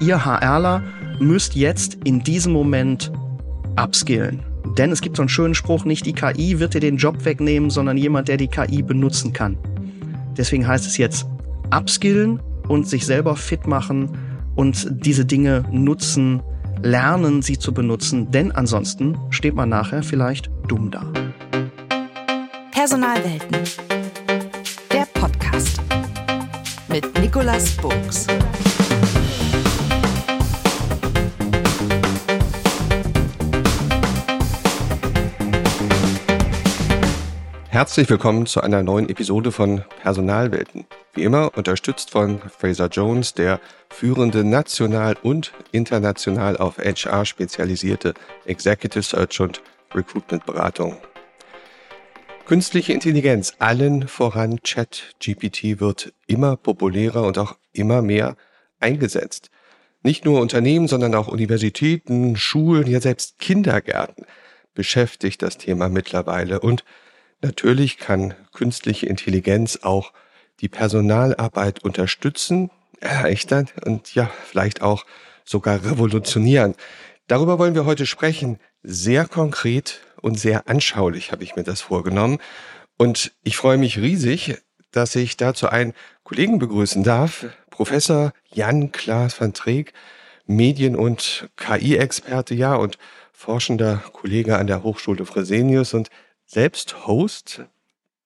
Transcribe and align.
ihr 0.00 0.24
HRler 0.24 0.82
müsst 1.18 1.54
jetzt 1.54 1.98
in 2.04 2.20
diesem 2.22 2.52
Moment 2.52 3.12
upskillen. 3.76 4.42
Denn 4.76 4.90
es 4.90 5.00
gibt 5.00 5.16
so 5.16 5.22
einen 5.22 5.28
schönen 5.28 5.54
Spruch, 5.54 5.84
nicht 5.84 6.06
die 6.06 6.12
KI 6.12 6.58
wird 6.58 6.74
dir 6.74 6.80
den 6.80 6.96
Job 6.96 7.24
wegnehmen, 7.24 7.70
sondern 7.70 7.96
jemand, 7.96 8.28
der 8.28 8.36
die 8.36 8.48
KI 8.48 8.82
benutzen 8.82 9.32
kann. 9.32 9.56
Deswegen 10.36 10.66
heißt 10.66 10.86
es 10.86 10.96
jetzt 10.96 11.26
upskillen 11.74 12.40
und 12.68 12.88
sich 12.88 13.06
selber 13.06 13.36
fit 13.36 13.66
machen 13.66 14.10
und 14.54 14.86
diese 15.04 15.24
Dinge 15.24 15.64
nutzen, 15.70 16.42
lernen 16.82 17.42
sie 17.42 17.58
zu 17.58 17.72
benutzen, 17.74 18.30
denn 18.30 18.52
ansonsten 18.52 19.18
steht 19.30 19.54
man 19.54 19.68
nachher 19.68 20.02
vielleicht 20.02 20.50
dumm 20.66 20.90
da. 20.90 21.04
Personalwelten. 22.72 23.58
Der 24.92 25.06
Podcast 25.12 25.80
mit 26.88 27.18
Nicolas 27.20 27.72
Buchs. 27.76 28.26
Herzlich 37.80 38.10
willkommen 38.10 38.44
zu 38.44 38.60
einer 38.60 38.82
neuen 38.82 39.08
Episode 39.08 39.52
von 39.52 39.82
Personalwelten. 40.02 40.84
Wie 41.14 41.22
immer 41.22 41.56
unterstützt 41.56 42.10
von 42.10 42.38
Fraser 42.38 42.88
Jones, 42.88 43.32
der 43.32 43.58
führende 43.88 44.44
national 44.44 45.16
und 45.22 45.54
international 45.72 46.58
auf 46.58 46.76
HR 46.76 47.24
spezialisierte 47.24 48.12
Executive 48.44 49.02
Search 49.02 49.40
und 49.40 49.62
Recruitment 49.94 50.44
Beratung. 50.44 50.98
Künstliche 52.44 52.92
Intelligenz, 52.92 53.54
allen 53.60 54.08
voran 54.08 54.58
Chat-GPT, 54.62 55.80
wird 55.80 56.12
immer 56.26 56.58
populärer 56.58 57.22
und 57.22 57.38
auch 57.38 57.56
immer 57.72 58.02
mehr 58.02 58.36
eingesetzt. 58.78 59.48
Nicht 60.02 60.26
nur 60.26 60.42
Unternehmen, 60.42 60.86
sondern 60.86 61.14
auch 61.14 61.28
Universitäten, 61.28 62.36
Schulen, 62.36 62.86
ja 62.88 63.00
selbst 63.00 63.38
Kindergärten 63.38 64.26
beschäftigt 64.74 65.40
das 65.40 65.56
Thema 65.56 65.88
mittlerweile 65.88 66.60
und 66.60 66.84
Natürlich 67.42 67.98
kann 67.98 68.34
künstliche 68.52 69.06
Intelligenz 69.06 69.78
auch 69.82 70.12
die 70.60 70.68
Personalarbeit 70.68 71.82
unterstützen, 71.82 72.70
erleichtern 73.00 73.68
und 73.86 74.14
ja, 74.14 74.30
vielleicht 74.44 74.82
auch 74.82 75.06
sogar 75.44 75.84
revolutionieren. 75.84 76.74
Darüber 77.26 77.58
wollen 77.58 77.74
wir 77.74 77.86
heute 77.86 78.06
sprechen. 78.06 78.58
Sehr 78.82 79.26
konkret 79.26 80.00
und 80.20 80.38
sehr 80.38 80.68
anschaulich 80.68 81.32
habe 81.32 81.44
ich 81.44 81.56
mir 81.56 81.64
das 81.64 81.80
vorgenommen. 81.80 82.38
Und 82.98 83.32
ich 83.42 83.56
freue 83.56 83.78
mich 83.78 83.98
riesig, 83.98 84.58
dass 84.90 85.14
ich 85.16 85.36
dazu 85.36 85.68
einen 85.68 85.94
Kollegen 86.24 86.58
begrüßen 86.58 87.02
darf, 87.02 87.46
Professor 87.70 88.32
Jan 88.52 88.92
Klaas 88.92 89.40
van 89.40 89.54
Treek, 89.54 89.94
Medien- 90.46 90.96
und 90.96 91.48
KI-Experte, 91.56 92.54
ja, 92.54 92.74
und 92.74 92.98
forschender 93.32 94.02
Kollege 94.12 94.58
an 94.58 94.66
der 94.66 94.82
Hochschule 94.82 95.24
Fresenius 95.24 95.94
und 95.94 96.10
selbst 96.50 97.06
Host 97.06 97.62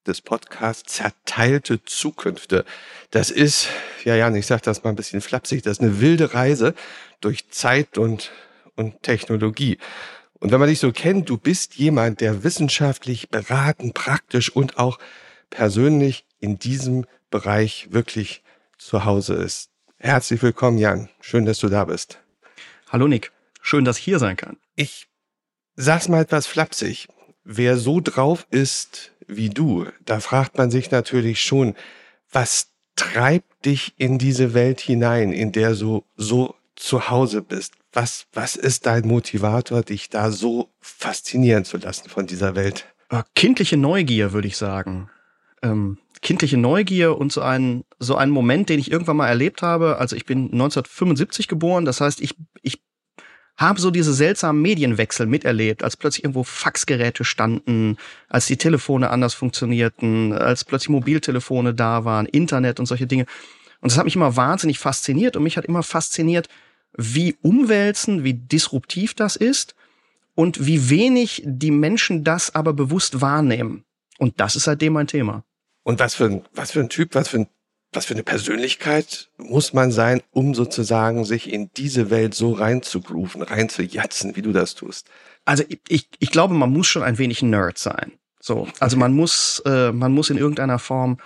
des 0.07 0.21
Podcasts 0.21 0.93
Zerteilte 0.93 1.83
Zukünfte. 1.83 2.65
Das 3.11 3.29
ist, 3.29 3.69
ja, 4.03 4.15
ja, 4.15 4.33
ich 4.33 4.47
sage 4.47 4.63
das 4.63 4.83
mal 4.83 4.89
ein 4.89 4.95
bisschen 4.95 5.21
flapsig, 5.21 5.61
das 5.61 5.73
ist 5.73 5.83
eine 5.83 6.01
wilde 6.01 6.33
Reise 6.33 6.73
durch 7.21 7.49
Zeit 7.51 7.99
und, 7.99 8.31
und 8.75 9.03
Technologie. 9.03 9.77
Und 10.39 10.51
wenn 10.51 10.59
man 10.59 10.69
dich 10.69 10.79
so 10.79 10.91
kennt, 10.91 11.29
du 11.29 11.37
bist 11.37 11.75
jemand, 11.75 12.19
der 12.19 12.43
wissenschaftlich 12.43 13.29
beraten, 13.29 13.93
praktisch 13.93 14.49
und 14.49 14.79
auch 14.79 14.97
persönlich 15.51 16.25
in 16.39 16.57
diesem 16.57 17.05
Bereich 17.29 17.89
wirklich 17.91 18.41
zu 18.79 19.05
Hause 19.05 19.35
ist. 19.35 19.69
Herzlich 19.97 20.41
willkommen, 20.41 20.79
Jan. 20.79 21.09
Schön, 21.21 21.45
dass 21.45 21.59
du 21.59 21.69
da 21.69 21.85
bist. 21.85 22.19
Hallo 22.89 23.07
Nick. 23.07 23.31
Schön, 23.61 23.85
dass 23.85 23.99
ich 23.99 24.03
hier 24.03 24.19
sein 24.19 24.35
kann. 24.35 24.57
Ich 24.75 25.07
sag's 25.75 26.07
mal 26.07 26.21
etwas 26.21 26.47
flapsig 26.47 27.07
wer 27.45 27.77
so 27.77 28.01
drauf 28.01 28.45
ist 28.49 29.11
wie 29.27 29.49
du, 29.49 29.85
da 30.03 30.19
fragt 30.19 30.57
man 30.57 30.69
sich 30.69 30.91
natürlich 30.91 31.41
schon, 31.41 31.75
was 32.31 32.67
treibt 32.95 33.65
dich 33.65 33.93
in 33.97 34.17
diese 34.17 34.53
Welt 34.53 34.81
hinein, 34.81 35.31
in 35.31 35.51
der 35.51 35.75
du 35.75 36.03
so 36.15 36.55
zu 36.75 37.09
Hause 37.09 37.41
bist? 37.41 37.73
Was, 37.93 38.27
was 38.33 38.55
ist 38.55 38.85
dein 38.85 39.07
Motivator, 39.07 39.81
dich 39.81 40.09
da 40.09 40.31
so 40.31 40.69
faszinieren 40.81 41.63
zu 41.63 41.77
lassen 41.77 42.09
von 42.09 42.27
dieser 42.27 42.55
Welt? 42.55 42.85
Äh, 43.09 43.23
kindliche 43.35 43.77
Neugier, 43.77 44.33
würde 44.33 44.47
ich 44.47 44.57
sagen. 44.57 45.09
Ähm, 45.61 45.97
kindliche 46.21 46.57
Neugier 46.57 47.17
und 47.17 47.31
so 47.31 47.41
ein, 47.41 47.85
so 47.99 48.15
ein 48.15 48.29
Moment, 48.29 48.69
den 48.69 48.79
ich 48.79 48.91
irgendwann 48.91 49.17
mal 49.17 49.27
erlebt 49.27 49.61
habe. 49.61 49.97
Also 49.97 50.15
ich 50.15 50.25
bin 50.25 50.45
1975 50.45 51.47
geboren, 51.47 51.85
das 51.85 52.01
heißt, 52.01 52.19
ich, 52.19 52.35
ich 52.61 52.81
habe 53.57 53.79
so 53.79 53.89
diese 53.91 54.13
seltsamen 54.13 54.61
Medienwechsel 54.61 55.25
miterlebt, 55.27 55.83
als 55.83 55.95
plötzlich 55.95 56.23
irgendwo 56.23 56.43
Faxgeräte 56.43 57.23
standen, 57.23 57.97
als 58.27 58.47
die 58.47 58.57
Telefone 58.57 59.09
anders 59.09 59.33
funktionierten, 59.33 60.33
als 60.33 60.65
plötzlich 60.65 60.89
Mobiltelefone 60.89 61.73
da 61.73 62.03
waren, 62.05 62.25
Internet 62.25 62.79
und 62.79 62.85
solche 62.85 63.07
Dinge. 63.07 63.25
Und 63.81 63.91
das 63.91 63.97
hat 63.97 64.05
mich 64.05 64.15
immer 64.15 64.35
wahnsinnig 64.35 64.79
fasziniert 64.79 65.37
und 65.37 65.43
mich 65.43 65.57
hat 65.57 65.65
immer 65.65 65.83
fasziniert, 65.83 66.49
wie 66.97 67.37
umwälzend, 67.41 68.23
wie 68.23 68.33
disruptiv 68.33 69.13
das 69.13 69.35
ist 69.35 69.75
und 70.33 70.65
wie 70.65 70.89
wenig 70.89 71.43
die 71.45 71.71
Menschen 71.71 72.23
das 72.23 72.53
aber 72.53 72.73
bewusst 72.73 73.21
wahrnehmen. 73.21 73.85
Und 74.17 74.39
das 74.39 74.55
ist 74.55 74.63
seitdem 74.63 74.93
mein 74.93 75.07
Thema. 75.07 75.43
Und 75.83 75.99
was 75.99 76.15
für 76.15 76.25
ein, 76.25 76.45
was 76.53 76.71
für 76.71 76.79
ein 76.79 76.89
Typ, 76.89 77.15
was 77.15 77.29
für 77.29 77.37
ein 77.37 77.47
was 77.95 78.05
für 78.05 78.13
eine 78.13 78.23
Persönlichkeit 78.23 79.29
muss 79.37 79.73
man 79.73 79.91
sein, 79.91 80.21
um 80.31 80.53
sozusagen 80.53 81.25
sich 81.25 81.51
in 81.51 81.69
diese 81.77 82.09
Welt 82.09 82.33
so 82.33 82.53
reinzugrooven, 82.53 83.41
reinzujatzen, 83.41 84.35
wie 84.35 84.41
du 84.41 84.51
das 84.51 84.75
tust? 84.75 85.07
Also 85.45 85.63
ich, 85.87 86.09
ich 86.19 86.31
glaube, 86.31 86.53
man 86.53 86.71
muss 86.71 86.87
schon 86.87 87.03
ein 87.03 87.17
wenig 87.17 87.41
Nerd 87.41 87.77
sein. 87.77 88.11
So, 88.39 88.67
also 88.79 88.97
man 88.97 89.13
muss, 89.13 89.61
äh, 89.65 89.91
man 89.91 90.11
muss 90.11 90.29
in 90.29 90.37
irgendeiner 90.37 90.79
Form 90.79 91.17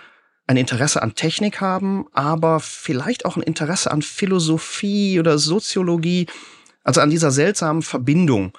ein 0.46 0.56
Interesse 0.56 1.02
an 1.02 1.14
Technik 1.14 1.60
haben, 1.60 2.06
aber 2.12 2.60
vielleicht 2.60 3.24
auch 3.24 3.36
ein 3.36 3.42
Interesse 3.42 3.90
an 3.90 4.02
Philosophie 4.02 5.20
oder 5.20 5.38
Soziologie, 5.38 6.26
also 6.82 7.00
an 7.00 7.10
dieser 7.10 7.30
seltsamen 7.30 7.82
Verbindung. 7.82 8.52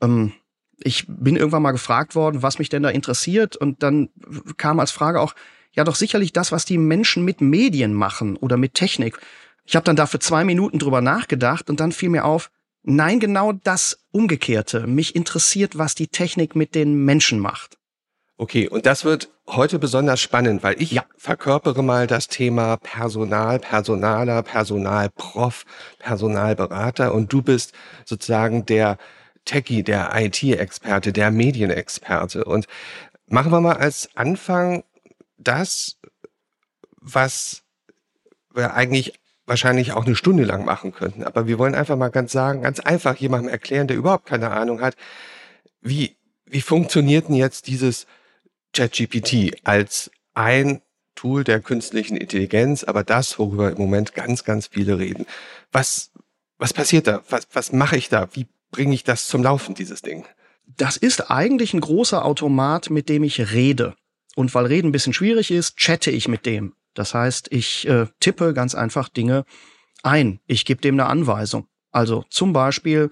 Ähm, 0.00 0.32
ich 0.78 1.04
bin 1.08 1.36
irgendwann 1.36 1.62
mal 1.62 1.72
gefragt 1.72 2.14
worden, 2.14 2.42
was 2.42 2.58
mich 2.58 2.68
denn 2.68 2.82
da 2.82 2.88
interessiert, 2.88 3.56
und 3.56 3.82
dann 3.82 4.10
kam 4.56 4.80
als 4.80 4.90
Frage 4.90 5.20
auch, 5.20 5.34
ja 5.78 5.84
doch 5.84 5.94
sicherlich 5.94 6.32
das, 6.32 6.52
was 6.52 6.64
die 6.64 6.76
Menschen 6.76 7.24
mit 7.24 7.40
Medien 7.40 7.94
machen 7.94 8.36
oder 8.36 8.56
mit 8.56 8.74
Technik. 8.74 9.18
Ich 9.64 9.76
habe 9.76 9.84
dann 9.84 9.96
dafür 9.96 10.20
zwei 10.20 10.44
Minuten 10.44 10.78
drüber 10.78 11.00
nachgedacht 11.00 11.70
und 11.70 11.80
dann 11.80 11.92
fiel 11.92 12.10
mir 12.10 12.24
auf, 12.24 12.50
nein, 12.82 13.20
genau 13.20 13.52
das 13.52 14.00
Umgekehrte. 14.10 14.86
Mich 14.86 15.14
interessiert, 15.14 15.78
was 15.78 15.94
die 15.94 16.08
Technik 16.08 16.56
mit 16.56 16.74
den 16.74 17.04
Menschen 17.04 17.38
macht. 17.38 17.78
Okay, 18.36 18.68
und 18.68 18.86
das 18.86 19.04
wird 19.04 19.30
heute 19.48 19.78
besonders 19.78 20.20
spannend, 20.20 20.62
weil 20.62 20.80
ich 20.80 20.92
ja. 20.92 21.04
verkörpere 21.16 21.82
mal 21.82 22.06
das 22.06 22.28
Thema 22.28 22.76
Personal, 22.76 23.58
Personaler, 23.58 24.42
Personalprof, 24.42 25.64
Personalberater 25.98 27.14
und 27.14 27.32
du 27.32 27.42
bist 27.42 27.72
sozusagen 28.04 28.64
der 28.64 28.96
Techie, 29.44 29.82
der 29.82 30.10
IT-Experte, 30.14 31.12
der 31.12 31.30
Medienexperte. 31.30 32.44
Und 32.44 32.66
machen 33.26 33.50
wir 33.52 33.60
mal 33.60 33.76
als 33.76 34.08
Anfang 34.14 34.84
das, 35.38 35.98
was 37.00 37.62
wir 38.52 38.74
eigentlich 38.74 39.14
wahrscheinlich 39.46 39.92
auch 39.92 40.04
eine 40.04 40.16
Stunde 40.16 40.44
lang 40.44 40.64
machen 40.64 40.92
könnten. 40.92 41.24
Aber 41.24 41.46
wir 41.46 41.58
wollen 41.58 41.74
einfach 41.74 41.96
mal 41.96 42.10
ganz 42.10 42.32
sagen, 42.32 42.62
ganz 42.62 42.80
einfach 42.80 43.16
jemandem 43.16 43.50
erklären, 43.50 43.88
der 43.88 43.96
überhaupt 43.96 44.26
keine 44.26 44.50
Ahnung 44.50 44.80
hat, 44.80 44.94
wie, 45.80 46.16
wie 46.44 46.60
funktioniert 46.60 47.28
denn 47.28 47.36
jetzt 47.36 47.66
dieses 47.66 48.06
ChatGPT 48.74 49.56
als 49.64 50.10
ein 50.34 50.82
Tool 51.14 51.42
der 51.42 51.60
künstlichen 51.60 52.16
Intelligenz, 52.16 52.84
aber 52.84 53.02
das, 53.02 53.38
worüber 53.38 53.72
im 53.72 53.78
Moment 53.78 54.14
ganz, 54.14 54.44
ganz 54.44 54.68
viele 54.68 54.98
reden. 54.98 55.26
Was, 55.72 56.12
was 56.58 56.72
passiert 56.72 57.06
da? 57.06 57.22
Was, 57.28 57.48
was 57.52 57.72
mache 57.72 57.96
ich 57.96 58.08
da? 58.08 58.28
Wie 58.34 58.46
bringe 58.70 58.94
ich 58.94 59.02
das 59.02 59.26
zum 59.26 59.42
Laufen, 59.42 59.74
dieses 59.74 60.02
Ding? 60.02 60.26
Das 60.66 60.96
ist 60.96 61.30
eigentlich 61.30 61.74
ein 61.74 61.80
großer 61.80 62.24
Automat, 62.24 62.90
mit 62.90 63.08
dem 63.08 63.24
ich 63.24 63.52
rede. 63.52 63.96
Und 64.38 64.54
weil 64.54 64.66
Reden 64.66 64.90
ein 64.90 64.92
bisschen 64.92 65.12
schwierig 65.12 65.50
ist, 65.50 65.76
chatte 65.78 66.12
ich 66.12 66.28
mit 66.28 66.46
dem. 66.46 66.74
Das 66.94 67.12
heißt, 67.12 67.48
ich 67.50 67.88
äh, 67.88 68.06
tippe 68.20 68.54
ganz 68.54 68.76
einfach 68.76 69.08
Dinge 69.08 69.44
ein. 70.04 70.38
Ich 70.46 70.64
gebe 70.64 70.80
dem 70.80 70.94
eine 70.94 71.06
Anweisung. 71.06 71.66
Also 71.90 72.24
zum 72.30 72.52
Beispiel, 72.52 73.10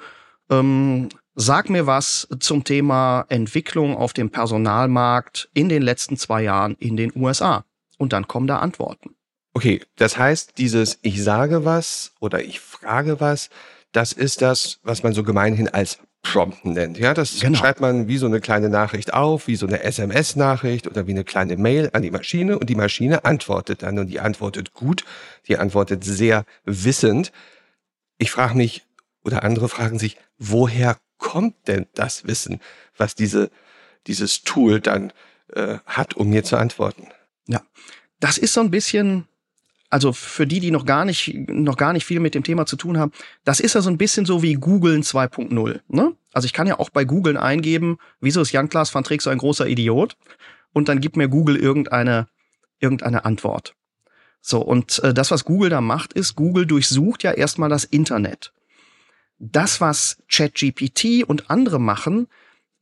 ähm, 0.51 1.09
sag 1.35 1.69
mir 1.69 1.89
was 1.89 2.29
zum 2.39 2.63
Thema 2.63 3.27
Entwicklung 3.29 3.97
auf 3.97 4.13
dem 4.13 4.31
Personalmarkt 4.31 5.51
in 5.53 5.69
den 5.69 5.83
letzten 5.83 6.17
zwei 6.17 6.45
Jahren 6.45 6.77
in 6.77 6.97
den 6.97 7.11
USA. 7.17 7.65
Und 7.99 8.13
dann 8.13 8.29
kommen 8.29 8.47
da 8.47 8.61
Antworten. 8.61 9.17
Okay, 9.53 9.83
das 9.97 10.17
heißt, 10.17 10.59
dieses 10.59 11.01
Ich 11.03 11.25
sage 11.25 11.65
was 11.65 12.13
oder 12.21 12.41
ich 12.45 12.61
frage 12.61 13.19
was, 13.19 13.51
das 13.91 14.13
ist 14.13 14.43
das, 14.43 14.79
was 14.85 15.03
man 15.03 15.13
so 15.13 15.25
gemeinhin 15.25 15.67
als 15.67 15.99
Prompten 16.33 16.73
nennt. 16.73 16.99
Ja, 16.99 17.15
das 17.15 17.39
genau. 17.41 17.59
schreibt 17.59 17.81
man 17.81 18.09
wie 18.09 18.19
so 18.19 18.27
eine 18.27 18.41
kleine 18.41 18.69
Nachricht 18.69 19.15
auf, 19.15 19.47
wie 19.47 19.57
so 19.57 19.67
eine 19.67 19.83
SMS-Nachricht 19.83 20.87
oder 20.87 21.07
wie 21.07 21.13
eine 21.13 21.25
kleine 21.25 21.57
Mail 21.57 21.91
an 21.93 22.03
die 22.03 22.11
Maschine 22.11 22.59
und 22.59 22.69
die 22.69 22.75
Maschine 22.75 23.25
antwortet 23.25 23.83
dann 23.83 23.99
und 23.99 24.09
die 24.09 24.21
antwortet 24.21 24.73
gut, 24.75 25.05
die 25.47 25.57
antwortet 25.57 26.05
sehr 26.05 26.45
wissend. 26.65 27.33
Ich 28.19 28.31
frage 28.31 28.57
mich, 28.57 28.85
oder 29.25 29.45
andere 29.45 29.69
fragen 29.69 29.99
sich, 29.99 30.17
woher 30.39 30.97
kommt 31.19 31.55
denn 31.69 31.87
das 31.95 32.27
Wissen, 32.27 32.61
was 32.97 33.15
diese, 33.15 33.51
dieses 34.07 34.43
Tool 34.43 34.81
dann 34.81 35.13
äh, 35.55 35.79
hat, 35.87 36.15
um 36.15 36.29
mir 36.29 36.45
zu 36.45 36.57
antworten? 36.57 37.09
Ja, 37.47 37.63
das 38.21 38.39
ist 38.39 38.53
so 38.53 38.61
ein 38.61 38.71
bisschen, 38.71 39.27
also 39.91 40.13
für 40.13 40.47
die, 40.47 40.61
die 40.61 40.71
noch 40.71 40.85
gar 40.85 41.05
nicht, 41.05 41.35
noch 41.49 41.77
gar 41.77 41.93
nicht 41.93 42.05
viel 42.05 42.21
mit 42.21 42.35
dem 42.35 42.43
Thema 42.43 42.67
zu 42.67 42.77
tun 42.77 42.99
haben, 42.99 43.13
das 43.45 43.61
ist 43.61 43.75
ja 43.75 43.81
so 43.81 43.91
ein 43.91 43.99
bisschen 43.99 44.27
so 44.27 44.43
wie 44.43 44.55
Googlen 44.55 45.03
2.0. 45.03 45.81
Ne? 45.89 46.17
Also 46.33 46.47
ich 46.47 46.53
kann 46.53 46.67
ja 46.67 46.79
auch 46.79 46.91
bei 46.91 47.05
Googlen 47.05 47.37
eingeben, 47.37 47.99
wieso 48.21 48.41
ist 48.41 48.53
Jan-Klaas 48.53 48.95
van 48.95 49.05
Trick 49.05 49.23
so 49.23 49.31
ein 49.31 49.39
großer 49.39 49.67
Idiot? 49.67 50.17
Und 50.73 50.89
dann 50.89 51.01
gibt 51.01 51.17
mir 51.17 51.29
Google 51.29 51.57
irgendeine, 51.57 52.29
irgendeine 52.81 53.25
Antwort. 53.25 53.75
So, 54.41 54.61
und 54.61 54.99
äh, 55.01 55.15
das, 55.15 55.31
was 55.31 55.45
Google 55.45 55.71
da 55.71 55.81
macht, 55.81 56.13
ist, 56.13 56.37
Google 56.37 56.67
durchsucht 56.67 57.23
ja 57.23 57.33
erstmal 57.33 57.69
das 57.69 57.85
Internet. 57.85 58.53
Das, 59.39 59.81
was 59.81 60.23
ChatGPT 60.31 61.25
und 61.27 61.51
andere 61.51 61.81
machen, 61.81 62.29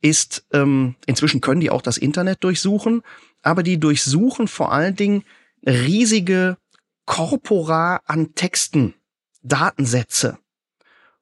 ist, 0.01 0.45
ähm, 0.53 0.95
inzwischen 1.05 1.41
können 1.41 1.61
die 1.61 1.71
auch 1.71 1.81
das 1.81 1.97
Internet 1.97 2.43
durchsuchen, 2.43 3.01
aber 3.41 3.63
die 3.63 3.79
durchsuchen 3.79 4.47
vor 4.47 4.71
allen 4.71 4.95
Dingen 4.95 5.23
riesige 5.65 6.57
Korpora 7.05 8.01
an 8.05 8.35
Texten, 8.35 8.95
Datensätze. 9.43 10.37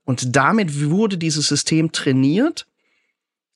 Und 0.06 0.36
damit 0.36 0.90
wurde 0.90 1.18
dieses 1.18 1.48
System 1.48 1.92
trainiert. 1.92 2.68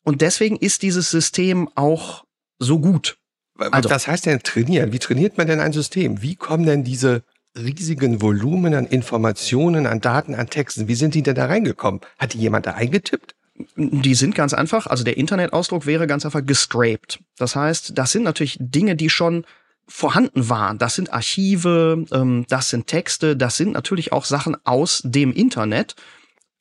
Und 0.04 0.22
deswegen 0.22 0.56
ist 0.56 0.82
dieses 0.82 1.12
System 1.12 1.70
auch 1.76 2.26
so 2.60 2.80
gut. 2.80 3.18
Also, 3.58 3.90
Was 3.90 4.08
heißt 4.08 4.26
denn 4.26 4.40
trainieren? 4.44 4.92
Wie 4.92 5.00
trainiert 5.00 5.38
man 5.38 5.48
denn 5.48 5.60
ein 5.60 5.74
System? 5.74 6.22
Wie 6.22 6.36
kommen 6.36 6.66
denn 6.66 6.84
diese 6.84 7.24
riesigen 7.58 8.22
Volumen 8.22 8.74
an 8.74 8.86
Informationen, 8.86 9.88
an 9.88 10.00
Daten, 10.00 10.36
an 10.36 10.50
Texten, 10.50 10.88
wie 10.88 10.96
sind 10.96 11.16
die 11.16 11.24
denn 11.24 11.36
da 11.36 11.46
reingekommen? 11.46 12.02
Hat 12.20 12.34
die 12.34 12.40
jemand 12.40 12.66
da 12.66 12.74
eingetippt? 12.74 13.36
Die 13.76 14.14
sind 14.14 14.36
ganz 14.36 14.54
einfach, 14.54 14.86
also 14.86 15.04
der 15.04 15.18
Internetausdruck 15.18 15.88
wäre 15.88 16.06
ganz 16.06 16.26
einfach 16.26 16.46
gescraped. 16.46 17.20
Das 17.38 17.56
heißt, 17.56 17.98
das 17.98 18.12
sind 18.12 18.24
natürlich 18.24 18.58
Dinge, 18.60 18.96
die 18.96 19.10
schon 19.10 19.46
vorhanden 19.88 20.50
waren. 20.50 20.78
Das 20.78 20.96
sind 20.96 21.14
Archive, 21.14 22.06
ähm, 22.12 22.46
das 22.50 22.70
sind 22.70 22.88
Texte, 22.88 23.38
das 23.38 23.58
sind 23.58 23.72
natürlich 23.72 24.12
auch 24.12 24.26
Sachen 24.26 24.58
aus 24.66 25.02
dem 25.06 25.34
Internet. 25.34 25.96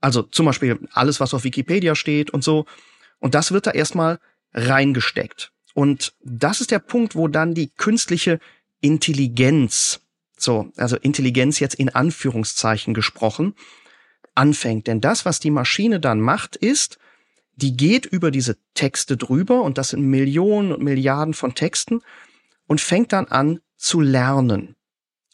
Also 0.00 0.22
zum 0.22 0.46
Beispiel 0.46 0.78
alles, 0.92 1.20
was 1.20 1.34
auf 1.34 1.44
Wikipedia 1.44 1.94
steht 1.94 2.30
und 2.30 2.44
so. 2.44 2.66
Und 3.18 3.34
das 3.34 3.50
wird 3.50 3.66
da 3.66 3.72
erstmal 3.72 4.20
reingesteckt. 4.54 5.52
Und 5.74 6.14
das 6.22 6.60
ist 6.60 6.70
der 6.70 6.78
Punkt, 6.78 7.16
wo 7.16 7.28
dann 7.28 7.54
die 7.54 7.68
künstliche 7.68 8.38
Intelligenz, 8.80 10.00
so, 10.38 10.70
also 10.76 10.96
Intelligenz 10.96 11.58
jetzt 11.60 11.74
in 11.74 11.88
Anführungszeichen 11.88 12.94
gesprochen, 12.94 13.54
anfängt. 14.34 14.86
Denn 14.86 15.00
das, 15.00 15.24
was 15.24 15.40
die 15.40 15.50
Maschine 15.50 15.98
dann 15.98 16.20
macht, 16.20 16.56
ist, 16.56 16.98
die 17.56 17.76
geht 17.76 18.06
über 18.06 18.30
diese 18.30 18.56
Texte 18.74 19.16
drüber 19.16 19.62
und 19.62 19.78
das 19.78 19.90
sind 19.90 20.02
Millionen 20.02 20.72
und 20.72 20.82
Milliarden 20.82 21.34
von 21.34 21.54
Texten 21.54 22.02
und 22.66 22.80
fängt 22.80 23.12
dann 23.12 23.26
an 23.26 23.60
zu 23.76 24.00
lernen. 24.00 24.76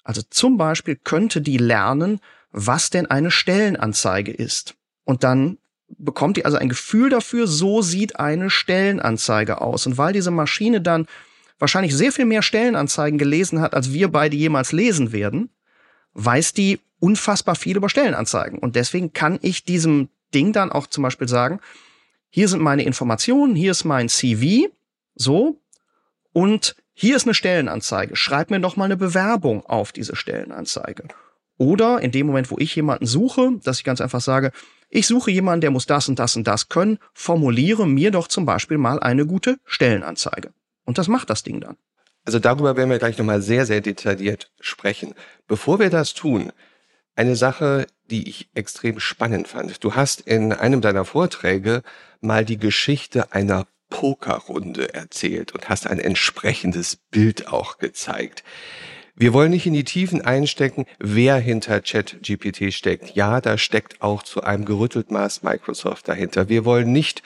Also 0.05 0.23
zum 0.29 0.57
Beispiel 0.57 0.97
könnte 0.97 1.41
die 1.41 1.59
lernen, 1.59 2.21
was 2.51 2.91
denn 2.91 3.07
eine 3.07 3.31
Stellenanzeige 3.31 4.33
ist. 4.33 4.75
Und 5.05 5.25
dann 5.25 5.59
bekommt 5.99 6.39
ihr 6.39 6.47
also 6.47 6.59
ein 6.59 6.69
Gefühl 6.69 7.11
dafür, 7.11 7.47
so 7.47 7.83
sieht 7.83 8.19
eine 8.19 8.51
Stellenanzeige 8.51 9.61
aus. 9.61 9.87
Und 9.87 9.99
weil 9.99 10.13
diese 10.13 10.31
Maschine 10.31 10.81
dann 10.81 11.07
wahrscheinlich 11.59 11.95
sehr 11.95 12.13
viel 12.13 12.25
mehr 12.25 12.43
Stellenanzeigen 12.43 13.19
gelesen 13.19 13.61
hat, 13.61 13.75
als 13.75 13.93
wir 13.93 14.09
beide 14.09 14.37
jemals 14.37 14.73
lesen 14.73 15.13
werden, 15.13 15.51
weiß 16.15 16.53
die 16.53 16.81
unfassbar 16.99 17.55
viel 17.55 17.77
über 17.77 17.89
Stellenanzeigen. 17.89 18.59
Und 18.59 18.77
deswegen 18.77 19.13
kann 19.13 19.39
ich 19.43 19.65
diesem 19.65 20.09
Ding 20.35 20.53
dann 20.53 20.73
auch 20.73 20.87
zum 20.87 21.03
Beispiel 21.03 21.29
sagen, 21.29 21.61
hier 22.31 22.49
sind 22.49 22.63
meine 22.63 22.85
Informationen, 22.85 23.55
hier 23.55 23.73
ist 23.73 23.85
mein 23.85 24.09
CV, 24.09 24.69
so, 25.15 25.61
und 26.33 26.77
hier 26.95 27.17
ist 27.17 27.25
eine 27.25 27.35
Stellenanzeige. 27.35 28.17
Schreib 28.17 28.51
mir 28.51 28.61
doch 28.61 28.77
mal 28.77 28.85
eine 28.85 28.97
Bewerbung 28.97 29.65
auf 29.67 29.93
diese 29.93 30.17
Stellenanzeige. 30.17 31.05
Oder 31.59 32.01
in 32.01 32.11
dem 32.11 32.27
Moment, 32.27 32.51
wo 32.51 32.59
ich 32.59 32.75
jemanden 32.75 33.07
suche, 33.07 33.53
dass 33.63 33.79
ich 33.79 33.85
ganz 33.85 34.01
einfach 34.01 34.21
sage, 34.21 34.53
ich 34.89 35.07
suche 35.07 35.31
jemanden, 35.31 35.63
der 35.63 35.71
muss 35.71 35.87
das 35.87 36.09
und 36.09 36.19
das 36.19 36.37
und 36.37 36.47
das 36.47 36.69
können, 36.69 36.99
formuliere 37.15 37.87
mir 37.87 38.11
doch 38.11 38.29
zum 38.29 38.45
Beispiel 38.45 38.79
mal 38.79 39.01
eine 39.01 39.27
gute 39.27 39.59
Stellenanzeige. 39.65 40.53
Und 40.85 40.99
das 40.99 41.09
macht 41.09 41.31
das 41.31 41.43
Ding 41.43 41.61
dann. 41.61 41.77
Also 42.25 42.39
darüber 42.39 42.77
werden 42.77 42.91
wir 42.91 42.99
gleich 42.99 43.19
nochmal 43.19 43.43
sehr, 43.43 43.67
sehr 43.67 43.81
detailliert 43.81 44.51
sprechen. 44.61 45.15
Bevor 45.49 45.79
wir 45.79 45.91
das 45.91 46.15
tun, 46.15 46.53
eine 47.17 47.37
Sache, 47.37 47.87
die 48.11 48.29
ich 48.29 48.49
extrem 48.55 49.01
spannend 49.01 49.49
fand. 49.49 49.83
Du 49.83 49.95
hast 49.95 50.21
in 50.21 50.53
einem 50.53 50.81
deiner 50.81 51.05
Vorträge 51.05 51.83
mal 52.21 52.45
die 52.45 52.59
Geschichte 52.59 53.33
einer 53.33 53.67
Pokerrunde 53.93 54.95
erzählt 54.95 55.53
und 55.53 55.69
hast 55.69 55.87
ein 55.87 56.01
entsprechendes 56.01 56.97
Bild 56.97 57.49
auch 57.49 57.77
gezeigt. 57.77 58.43
Wir 59.15 59.35
wollen 59.35 59.51
nicht 59.51 59.67
in 59.67 59.75
die 59.75 59.85
Tiefen 59.85 60.23
einstecken, 60.23 60.87
wer 60.99 61.37
hinter 61.37 61.83
ChatGPT 61.83 62.73
steckt. 62.73 63.15
Ja, 63.15 63.43
da 63.43 63.59
steckt 63.59 64.01
auch 64.01 64.23
zu 64.23 64.43
einem 64.43 64.65
gerüttelt 64.65 65.11
Maß 65.11 65.43
Microsoft 65.43 66.09
dahinter. 66.09 66.49
Wir 66.49 66.65
wollen 66.65 66.91
nicht 66.91 67.23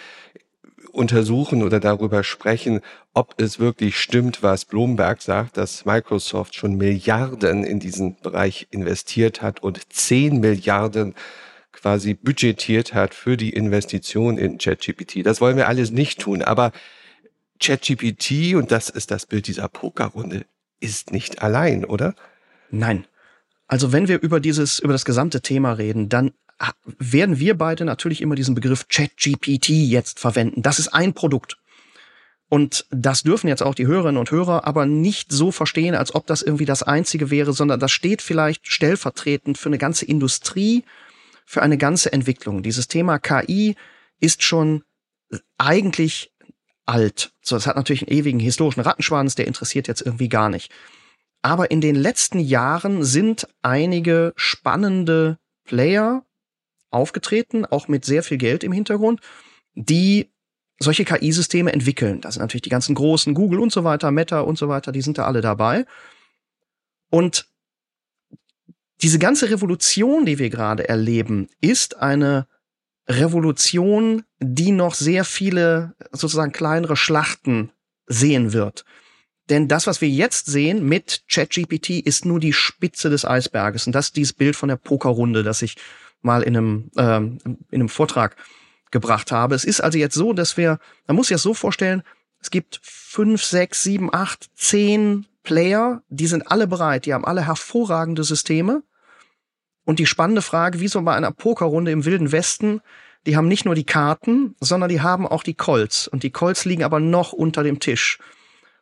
untersuchen 0.91 1.63
oder 1.63 1.79
darüber 1.79 2.25
sprechen, 2.25 2.81
ob 3.15 3.41
es 3.41 3.61
wirklich 3.61 4.01
stimmt, 4.01 4.43
was 4.43 4.65
Bloomberg 4.65 5.23
sagt, 5.23 5.57
dass 5.59 5.85
Microsoft 5.85 6.57
schon 6.57 6.75
Milliarden 6.75 7.62
in 7.62 7.79
diesen 7.79 8.17
Bereich 8.21 8.67
investiert 8.73 9.41
hat 9.41 9.62
und 9.62 9.93
10 9.93 10.41
Milliarden 10.41 11.15
quasi 11.87 12.15
budgetiert 12.15 12.94
hat 12.94 13.15
für 13.15 13.37
die 13.37 13.50
Investition 13.50 14.38
in 14.38 14.59
ChatGPT. 14.59 15.25
Das 15.25 15.41
wollen 15.41 15.56
wir 15.56 15.69
alles 15.69 15.93
nicht 15.93 16.19
tun, 16.21 16.43
aber 16.43 16.73
ChatGPT, 17.61 18.56
und 18.56 18.73
das 18.73 18.88
ist 18.91 19.12
das 19.12 19.25
Bild 19.25 19.47
dieser 19.47 19.69
Pokerrunde, 19.69 20.47
ist 20.81 21.12
nicht 21.12 21.43
allein, 21.43 21.85
oder? 21.85 22.17
Nein. 22.73 23.06
Also 23.69 23.93
wenn 23.93 24.09
wir 24.09 24.21
über 24.21 24.41
dieses, 24.41 24.81
über 24.81 24.94
das 24.94 25.05
gesamte 25.05 25.43
Thema 25.43 25.75
reden, 25.75 26.09
dann 26.09 26.33
werden 26.99 27.38
wir 27.38 27.56
beide 27.56 27.85
natürlich 27.85 28.21
immer 28.21 28.35
diesen 28.35 28.56
Begriff 28.56 28.88
ChatGPT 28.88 29.69
jetzt 29.69 30.19
verwenden. 30.19 30.62
Das 30.62 30.81
ist 30.81 30.88
ein 30.88 31.12
Produkt. 31.12 31.56
Und 32.49 32.85
das 32.91 33.23
dürfen 33.23 33.47
jetzt 33.47 33.62
auch 33.62 33.77
die 33.77 33.87
Hörerinnen 33.87 34.19
und 34.19 34.33
Hörer 34.33 34.67
aber 34.67 34.87
nicht 34.87 35.31
so 35.31 35.53
verstehen, 35.53 35.94
als 35.94 36.17
ob 36.17 36.27
das 36.27 36.43
irgendwie 36.43 36.65
das 36.65 36.83
einzige 36.83 37.31
wäre, 37.31 37.53
sondern 37.53 37.79
das 37.79 37.93
steht 37.93 38.23
vielleicht 38.23 38.67
stellvertretend 38.67 39.56
für 39.56 39.69
eine 39.69 39.79
ganze 39.79 40.05
Industrie, 40.05 40.83
für 41.47 41.63
eine 41.63 41.79
ganze 41.79 42.12
Entwicklung. 42.12 42.62
Dieses 42.62 42.88
Thema 42.88 43.19
KI 43.19 43.76
ist 44.21 44.43
schon 44.43 44.83
eigentlich 45.57 46.33
alt. 46.85 47.33
So, 47.41 47.57
es 47.57 47.67
hat 47.67 47.76
natürlich 47.76 48.03
einen 48.03 48.19
ewigen 48.19 48.41
historischen 48.41 48.81
Rattenschwanz, 48.81 49.37
der 49.37 49.47
interessiert 49.47 49.88
jetzt 49.88 50.03
irgendwie 50.03 50.29
gar 50.29 50.50
nicht. 50.50 50.73
Aber 51.43 51.71
in 51.71 51.81
den 51.81 51.95
letzten 51.95 52.41
Jahren 52.41 53.05
sind 53.05 53.49
einige 53.62 54.33
spannende 54.37 55.38
Player 55.65 56.25
aufgetreten, 56.91 57.65
auch 57.65 57.88
mit 57.88 58.05
sehr 58.05 58.23
viel 58.23 58.38
Geld 58.38 58.65
im 58.65 58.73
Hintergrund, 58.73 59.21
die 59.75 60.31
solche 60.79 61.05
KI-Systeme 61.05 61.73
entwickeln. 61.73 62.21
Das 62.21 62.35
sind 62.35 62.43
natürlich 62.43 62.62
die 62.62 62.71
ganzen 62.71 62.95
großen 62.95 63.35
Google 63.35 63.61
und 63.61 63.73
so 63.73 63.85
weiter, 63.85 64.11
Meta 64.11 64.41
und 64.41 64.59
so 64.59 64.69
weiter, 64.69 64.93
die 64.93 65.03
sind 65.03 65.19
da 65.19 65.25
alle 65.25 65.41
dabei. 65.41 65.87
Und 67.11 67.49
diese 69.03 69.19
ganze 69.19 69.50
Revolution, 69.50 70.25
die 70.25 70.38
wir 70.38 70.50
gerade 70.50 70.88
erleben, 70.88 71.49
ist 71.61 71.99
eine 71.99 72.47
Revolution, 73.09 74.25
die 74.41 74.73
noch 74.73 74.95
sehr 74.95 75.25
viele 75.25 75.95
sozusagen 76.12 76.53
kleinere 76.53 76.97
Schlachten 76.97 77.71
sehen 78.07 78.53
wird. 78.53 78.85
Denn 79.49 79.69
das, 79.69 79.87
was 79.87 80.00
wir 80.00 80.09
jetzt 80.09 80.47
sehen 80.47 80.88
mit 80.88 81.23
ChatGPT, 81.29 81.91
ist 81.91 82.25
nur 82.25 82.41
die 82.41 82.53
Spitze 82.53 83.11
des 83.11 83.25
Eisberges. 83.25 83.87
Und 83.87 83.93
das 83.93 84.07
ist 84.07 84.17
dieses 84.17 84.33
Bild 84.33 84.57
von 84.57 84.69
der 84.69 84.76
Pokerrunde, 84.76 85.45
das 85.45 85.62
ich 85.62 85.76
mal 86.21 86.43
in 86.43 86.57
einem, 86.57 86.91
ähm, 86.97 87.38
in 87.71 87.81
einem 87.81 87.88
Vortrag 87.88 88.37
gebracht 88.91 89.31
habe. 89.31 89.55
Es 89.55 89.65
ist 89.65 89.81
also 89.81 89.99
jetzt 89.99 90.15
so, 90.15 90.33
dass 90.33 90.57
wir, 90.57 90.81
man 91.07 91.17
muss 91.17 91.29
sich 91.29 91.37
das 91.37 91.43
so 91.43 91.55
vorstellen, 91.55 92.03
es 92.41 92.50
gibt 92.50 92.81
fünf, 92.83 93.43
sechs, 93.45 93.83
sieben, 93.83 94.12
acht, 94.12 94.50
zehn 94.57 95.26
Player, 95.47 96.03
die 96.09 96.26
sind 96.26 96.50
alle 96.50 96.67
bereit, 96.67 97.07
die 97.07 97.15
haben 97.15 97.25
alle 97.25 97.47
hervorragende 97.47 98.25
Systeme. 98.25 98.83
Und 99.85 100.00
die 100.00 100.07
spannende 100.07 100.43
Frage, 100.43 100.81
wie 100.81 100.88
so 100.88 101.00
bei 101.03 101.15
einer 101.15 101.31
Pokerrunde 101.31 101.93
im 101.93 102.05
Wilden 102.05 102.33
Westen, 102.33 102.83
die 103.26 103.37
haben 103.37 103.47
nicht 103.47 103.65
nur 103.65 103.76
die 103.76 103.87
Karten, 103.87 104.57
sondern 104.61 104.91
die 104.91 105.00
haben 105.00 105.26
auch 105.26 105.45
die 105.45 105.55
Colts. 105.55 106.09
Und 106.09 106.25
die 106.25 106.33
Colts 106.33 106.65
liegen 106.65 106.83
aber 106.83 106.99
noch 106.99 107.33
unter 107.33 107.62
dem 107.62 107.79
Tisch. 107.79 108.19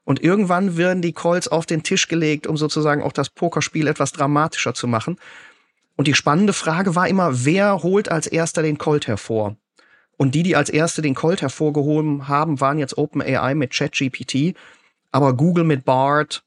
Und 0.04 0.22
irgendwann 0.22 0.78
werden 0.78 1.02
die 1.02 1.12
Colts 1.12 1.48
auf 1.48 1.66
den 1.66 1.82
Tisch 1.82 2.08
gelegt, 2.08 2.46
um 2.46 2.56
sozusagen 2.56 3.02
auch 3.02 3.12
das 3.12 3.28
Pokerspiel 3.28 3.86
etwas 3.86 4.12
dramatischer 4.12 4.72
zu 4.72 4.86
machen. 4.86 5.18
Und 5.96 6.08
die 6.08 6.14
spannende 6.14 6.54
Frage 6.54 6.94
war 6.96 7.08
immer, 7.08 7.44
wer 7.44 7.82
holt 7.82 8.10
als 8.10 8.26
erster 8.26 8.62
den 8.62 8.78
Colt 8.78 9.06
hervor? 9.06 9.56
Und 10.16 10.34
die, 10.34 10.42
die 10.42 10.56
als 10.56 10.70
erste 10.70 11.02
den 11.02 11.14
Colt 11.14 11.42
hervorgehoben 11.42 12.26
haben, 12.26 12.60
waren 12.60 12.78
jetzt 12.78 12.96
OpenAI 12.96 13.54
mit 13.54 13.72
ChatGPT, 13.72 14.56
aber 15.12 15.34
Google 15.34 15.64
mit 15.64 15.84
Bard 15.84 16.42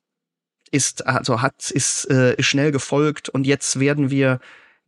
ist 0.72 1.06
also 1.06 1.42
hat 1.42 1.72
ist, 1.72 2.10
äh, 2.10 2.36
ist 2.36 2.46
schnell 2.46 2.72
gefolgt 2.72 3.30
und 3.30 3.46
jetzt 3.46 3.80
werden 3.80 4.10
wir 4.10 4.40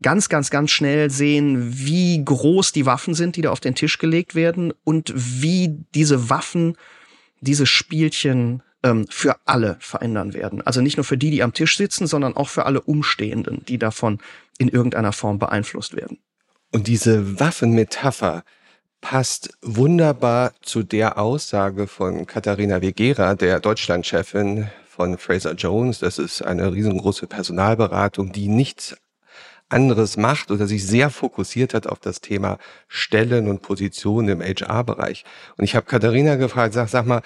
ganz, 0.02 0.30
ganz, 0.30 0.50
ganz 0.50 0.72
schnell 0.72 1.10
sehen, 1.10 1.78
wie 1.78 2.24
groß 2.24 2.72
die 2.72 2.86
Waffen 2.86 3.14
sind, 3.14 3.36
die 3.36 3.42
da 3.42 3.52
auf 3.52 3.60
den 3.60 3.76
Tisch 3.76 3.98
gelegt 3.98 4.36
werden 4.36 4.74
und 4.84 5.14
wie 5.16 5.84
diese 5.94 6.30
Waffen, 6.30 6.78
diese 7.42 7.66
Spielchen 7.66 8.64
ähm, 8.84 9.08
für 9.10 9.36
alle 9.46 9.78
verändern 9.80 10.34
werden. 10.34 10.62
Also 10.62 10.82
nicht 10.82 10.98
nur 10.98 11.04
für 11.04 11.18
die, 11.18 11.32
die 11.32 11.44
am 11.44 11.54
Tisch 11.54 11.78
sitzen, 11.78 12.08
sondern 12.08 12.36
auch 12.36 12.50
für 12.50 12.66
alle 12.66 12.82
Umstehenden, 12.82 13.64
die 13.68 13.78
davon 13.78 14.20
in 14.58 14.70
irgendeiner 14.70 15.12
Form 15.12 15.40
beeinflusst 15.40 15.96
werden. 15.96 16.20
Und 16.72 16.88
diese 16.88 17.40
Waffenmetapher 17.40 18.44
passt 19.02 19.58
wunderbar 19.62 20.54
zu 20.62 20.84
der 20.84 21.18
Aussage 21.18 21.88
von 21.88 22.28
Katharina 22.28 22.82
Vegera, 22.82 23.36
der 23.36 23.60
Deutschlandchefin 23.60 24.70
von 25.00 25.18
Fraser 25.18 25.54
Jones. 25.54 26.00
Das 26.00 26.18
ist 26.18 26.42
eine 26.42 26.74
riesengroße 26.74 27.26
Personalberatung, 27.26 28.34
die 28.34 28.50
nichts 28.50 28.98
anderes 29.70 30.18
macht 30.18 30.52
oder 30.52 30.68
sich 30.68 30.86
sehr 30.86 31.10
fokussiert 31.10 31.74
hat 31.74 31.88
auf 31.88 32.00
das 32.00 32.20
Thema 32.20 32.58
Stellen 32.90 33.48
und 33.48 33.62
Positionen 33.62 34.28
im 34.28 34.42
HR-Bereich. 34.42 35.24
Und 35.56 35.64
ich 35.64 35.78
habe 35.78 35.86
Katharina 35.86 36.36
gefragt, 36.36 36.74
sag, 36.74 36.90
sag 36.90 37.06
mal, 37.06 37.22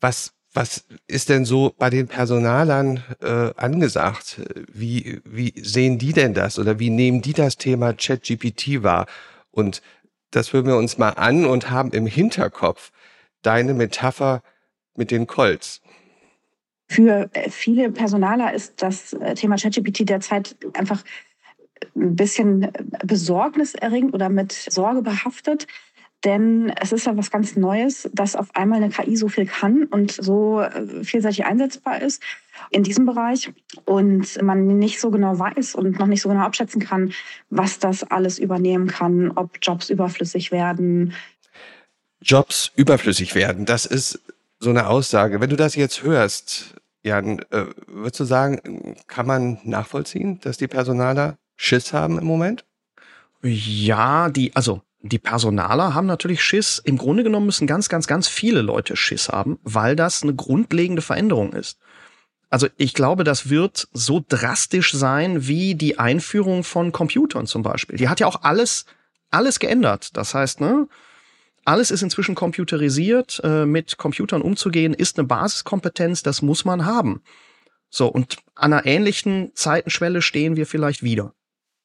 was, 0.00 0.32
was 0.52 0.84
ist 1.06 1.28
denn 1.28 1.44
so 1.44 1.72
bei 1.78 1.90
den 1.90 2.08
Personalern 2.08 3.04
äh, 3.20 3.52
angesagt? 3.54 4.42
Wie, 4.72 5.20
wie 5.24 5.54
sehen 5.62 5.98
die 5.98 6.12
denn 6.12 6.34
das 6.34 6.58
oder 6.58 6.80
wie 6.80 6.90
nehmen 6.90 7.22
die 7.22 7.34
das 7.34 7.56
Thema 7.56 7.92
ChatGPT 7.92 8.82
wahr? 8.82 9.06
Und 9.52 9.80
das 10.32 10.52
hören 10.52 10.66
wir 10.66 10.76
uns 10.76 10.98
mal 10.98 11.10
an 11.10 11.44
und 11.44 11.70
haben 11.70 11.92
im 11.92 12.06
Hinterkopf 12.06 12.90
deine 13.42 13.74
Metapher 13.74 14.42
mit 14.96 15.12
den 15.12 15.28
Colts. 15.28 15.82
Für 16.92 17.30
äh, 17.32 17.48
viele 17.48 17.90
Personaler 17.90 18.52
ist 18.52 18.82
das 18.82 19.14
äh, 19.14 19.34
Thema 19.34 19.56
ChatGPT 19.56 20.06
derzeit 20.06 20.56
einfach 20.74 21.02
ein 21.96 22.16
bisschen 22.16 22.70
besorgniserregend 23.02 24.12
oder 24.12 24.28
mit 24.28 24.52
Sorge 24.52 25.00
behaftet. 25.00 25.66
Denn 26.24 26.70
es 26.80 26.92
ist 26.92 27.06
ja 27.06 27.16
was 27.16 27.30
ganz 27.30 27.56
Neues, 27.56 28.10
dass 28.12 28.36
auf 28.36 28.54
einmal 28.54 28.82
eine 28.82 28.90
KI 28.90 29.16
so 29.16 29.28
viel 29.28 29.46
kann 29.46 29.84
und 29.84 30.12
so 30.12 30.60
äh, 30.60 31.02
vielseitig 31.02 31.46
einsetzbar 31.46 32.02
ist 32.02 32.22
in 32.70 32.82
diesem 32.82 33.06
Bereich 33.06 33.50
und 33.86 34.40
man 34.42 34.66
nicht 34.78 35.00
so 35.00 35.10
genau 35.10 35.38
weiß 35.38 35.74
und 35.74 35.98
noch 35.98 36.06
nicht 36.06 36.20
so 36.20 36.28
genau 36.28 36.42
abschätzen 36.42 36.82
kann, 36.82 37.14
was 37.48 37.78
das 37.78 38.04
alles 38.04 38.38
übernehmen 38.38 38.86
kann, 38.86 39.30
ob 39.30 39.58
Jobs 39.62 39.88
überflüssig 39.88 40.52
werden. 40.52 41.14
Jobs 42.20 42.70
überflüssig 42.76 43.34
werden, 43.34 43.64
das 43.64 43.86
ist 43.86 44.20
so 44.60 44.68
eine 44.68 44.88
Aussage. 44.88 45.40
Wenn 45.40 45.50
du 45.50 45.56
das 45.56 45.74
jetzt 45.74 46.02
hörst, 46.02 46.76
Jan, 47.02 47.40
äh, 47.50 47.66
würdest 47.86 48.20
du 48.20 48.24
sagen, 48.24 48.96
kann 49.06 49.26
man 49.26 49.58
nachvollziehen, 49.64 50.40
dass 50.40 50.56
die 50.56 50.68
Personaler 50.68 51.36
Schiss 51.56 51.92
haben 51.92 52.18
im 52.18 52.24
Moment? 52.24 52.64
Ja, 53.42 54.28
die, 54.30 54.54
also 54.54 54.82
die 55.00 55.18
Personaler 55.18 55.94
haben 55.94 56.06
natürlich 56.06 56.42
Schiss. 56.42 56.80
Im 56.84 56.96
Grunde 56.96 57.24
genommen 57.24 57.46
müssen 57.46 57.66
ganz, 57.66 57.88
ganz, 57.88 58.06
ganz 58.06 58.28
viele 58.28 58.62
Leute 58.62 58.96
Schiss 58.96 59.28
haben, 59.28 59.58
weil 59.64 59.96
das 59.96 60.22
eine 60.22 60.34
grundlegende 60.34 61.02
Veränderung 61.02 61.52
ist. 61.52 61.78
Also 62.50 62.68
ich 62.76 62.94
glaube, 62.94 63.24
das 63.24 63.48
wird 63.48 63.88
so 63.92 64.22
drastisch 64.26 64.92
sein 64.92 65.48
wie 65.48 65.74
die 65.74 65.98
Einführung 65.98 66.64
von 66.64 66.92
Computern 66.92 67.46
zum 67.46 67.62
Beispiel. 67.62 67.96
Die 67.96 68.08
hat 68.08 68.20
ja 68.20 68.26
auch 68.26 68.42
alles, 68.42 68.84
alles 69.30 69.58
geändert. 69.58 70.16
Das 70.16 70.34
heißt, 70.34 70.60
ne, 70.60 70.86
alles 71.64 71.90
ist 71.90 72.02
inzwischen 72.02 72.34
computerisiert. 72.34 73.40
Äh, 73.44 73.66
mit 73.66 73.96
Computern 73.98 74.42
umzugehen 74.42 74.94
ist 74.94 75.18
eine 75.18 75.26
Basiskompetenz, 75.26 76.22
das 76.22 76.42
muss 76.42 76.64
man 76.64 76.84
haben. 76.84 77.22
So, 77.88 78.08
und 78.08 78.38
an 78.54 78.72
einer 78.72 78.86
ähnlichen 78.86 79.52
Zeitenschwelle 79.54 80.22
stehen 80.22 80.56
wir 80.56 80.66
vielleicht 80.66 81.02
wieder. 81.02 81.34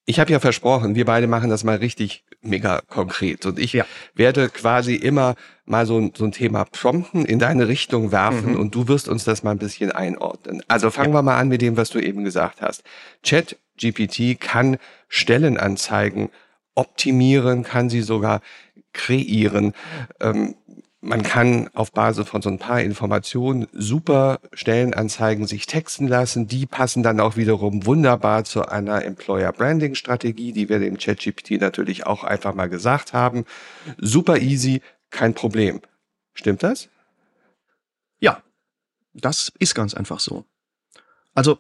Ich 0.10 0.22
habe 0.22 0.32
ja 0.32 0.40
versprochen, 0.40 0.96
wir 0.96 1.04
beide 1.04 1.28
machen 1.28 1.50
das 1.50 1.66
mal 1.66 1.76
richtig 1.76 2.24
mega 2.40 2.80
konkret. 2.88 3.46
Und 3.46 3.60
ich 3.60 3.74
ja. 3.74 3.86
werde 4.16 4.48
quasi 4.48 4.96
immer 4.96 5.36
mal 5.66 5.86
so, 5.86 6.12
so 6.16 6.24
ein 6.24 6.32
Thema 6.32 6.64
prompten, 6.64 7.26
in 7.26 7.40
deine 7.40 7.68
Richtung 7.68 8.14
werfen 8.14 8.54
mhm. 8.54 8.60
und 8.60 8.74
du 8.74 8.88
wirst 8.88 9.10
uns 9.10 9.26
das 9.26 9.44
mal 9.44 9.52
ein 9.52 9.58
bisschen 9.58 9.92
einordnen. 9.92 10.64
Also 10.70 10.92
fangen 10.92 11.10
ja. 11.10 11.16
wir 11.16 11.24
mal 11.24 11.38
an 11.38 11.50
mit 11.50 11.62
dem, 11.62 11.76
was 11.76 11.90
du 11.90 12.00
eben 12.00 12.24
gesagt 12.24 12.62
hast. 12.62 12.84
Chat 13.22 13.58
GPT 13.78 14.40
kann 14.40 14.78
Stellenanzeigen 15.10 16.30
optimieren, 16.74 17.64
kann 17.64 17.90
sie 17.90 18.02
sogar 18.02 18.42
kreieren. 18.98 19.74
Ähm, 20.20 20.56
man 21.00 21.22
kann 21.24 21.70
auf 21.74 21.92
Basis 21.92 22.28
von 22.28 22.42
so 22.42 22.50
ein 22.50 22.58
paar 22.58 22.82
Informationen 22.82 23.68
super 23.72 24.40
Stellenanzeigen 24.52 25.46
sich 25.46 25.68
texten 25.68 26.08
lassen. 26.08 26.48
Die 26.48 26.66
passen 26.66 27.04
dann 27.04 27.20
auch 27.20 27.38
wiederum 27.38 27.86
wunderbar 27.86 28.44
zu 28.44 28.68
einer 28.68 29.06
Employer 29.06 29.54
Branding 29.54 29.96
Strategie, 29.96 30.52
die 30.52 30.70
wir 30.70 30.80
dem 30.80 30.98
ChatGPT 30.98 31.62
natürlich 31.62 32.08
auch 32.08 32.24
einfach 32.24 32.56
mal 32.56 32.68
gesagt 32.68 33.14
haben. 33.14 33.46
Super 34.00 34.40
easy, 34.40 34.82
kein 35.12 35.34
Problem. 35.34 35.82
Stimmt 36.34 36.64
das? 36.64 36.90
Ja, 38.20 38.42
das 39.14 39.54
ist 39.60 39.76
ganz 39.76 39.94
einfach 39.94 40.20
so. 40.20 40.46
Also 41.36 41.60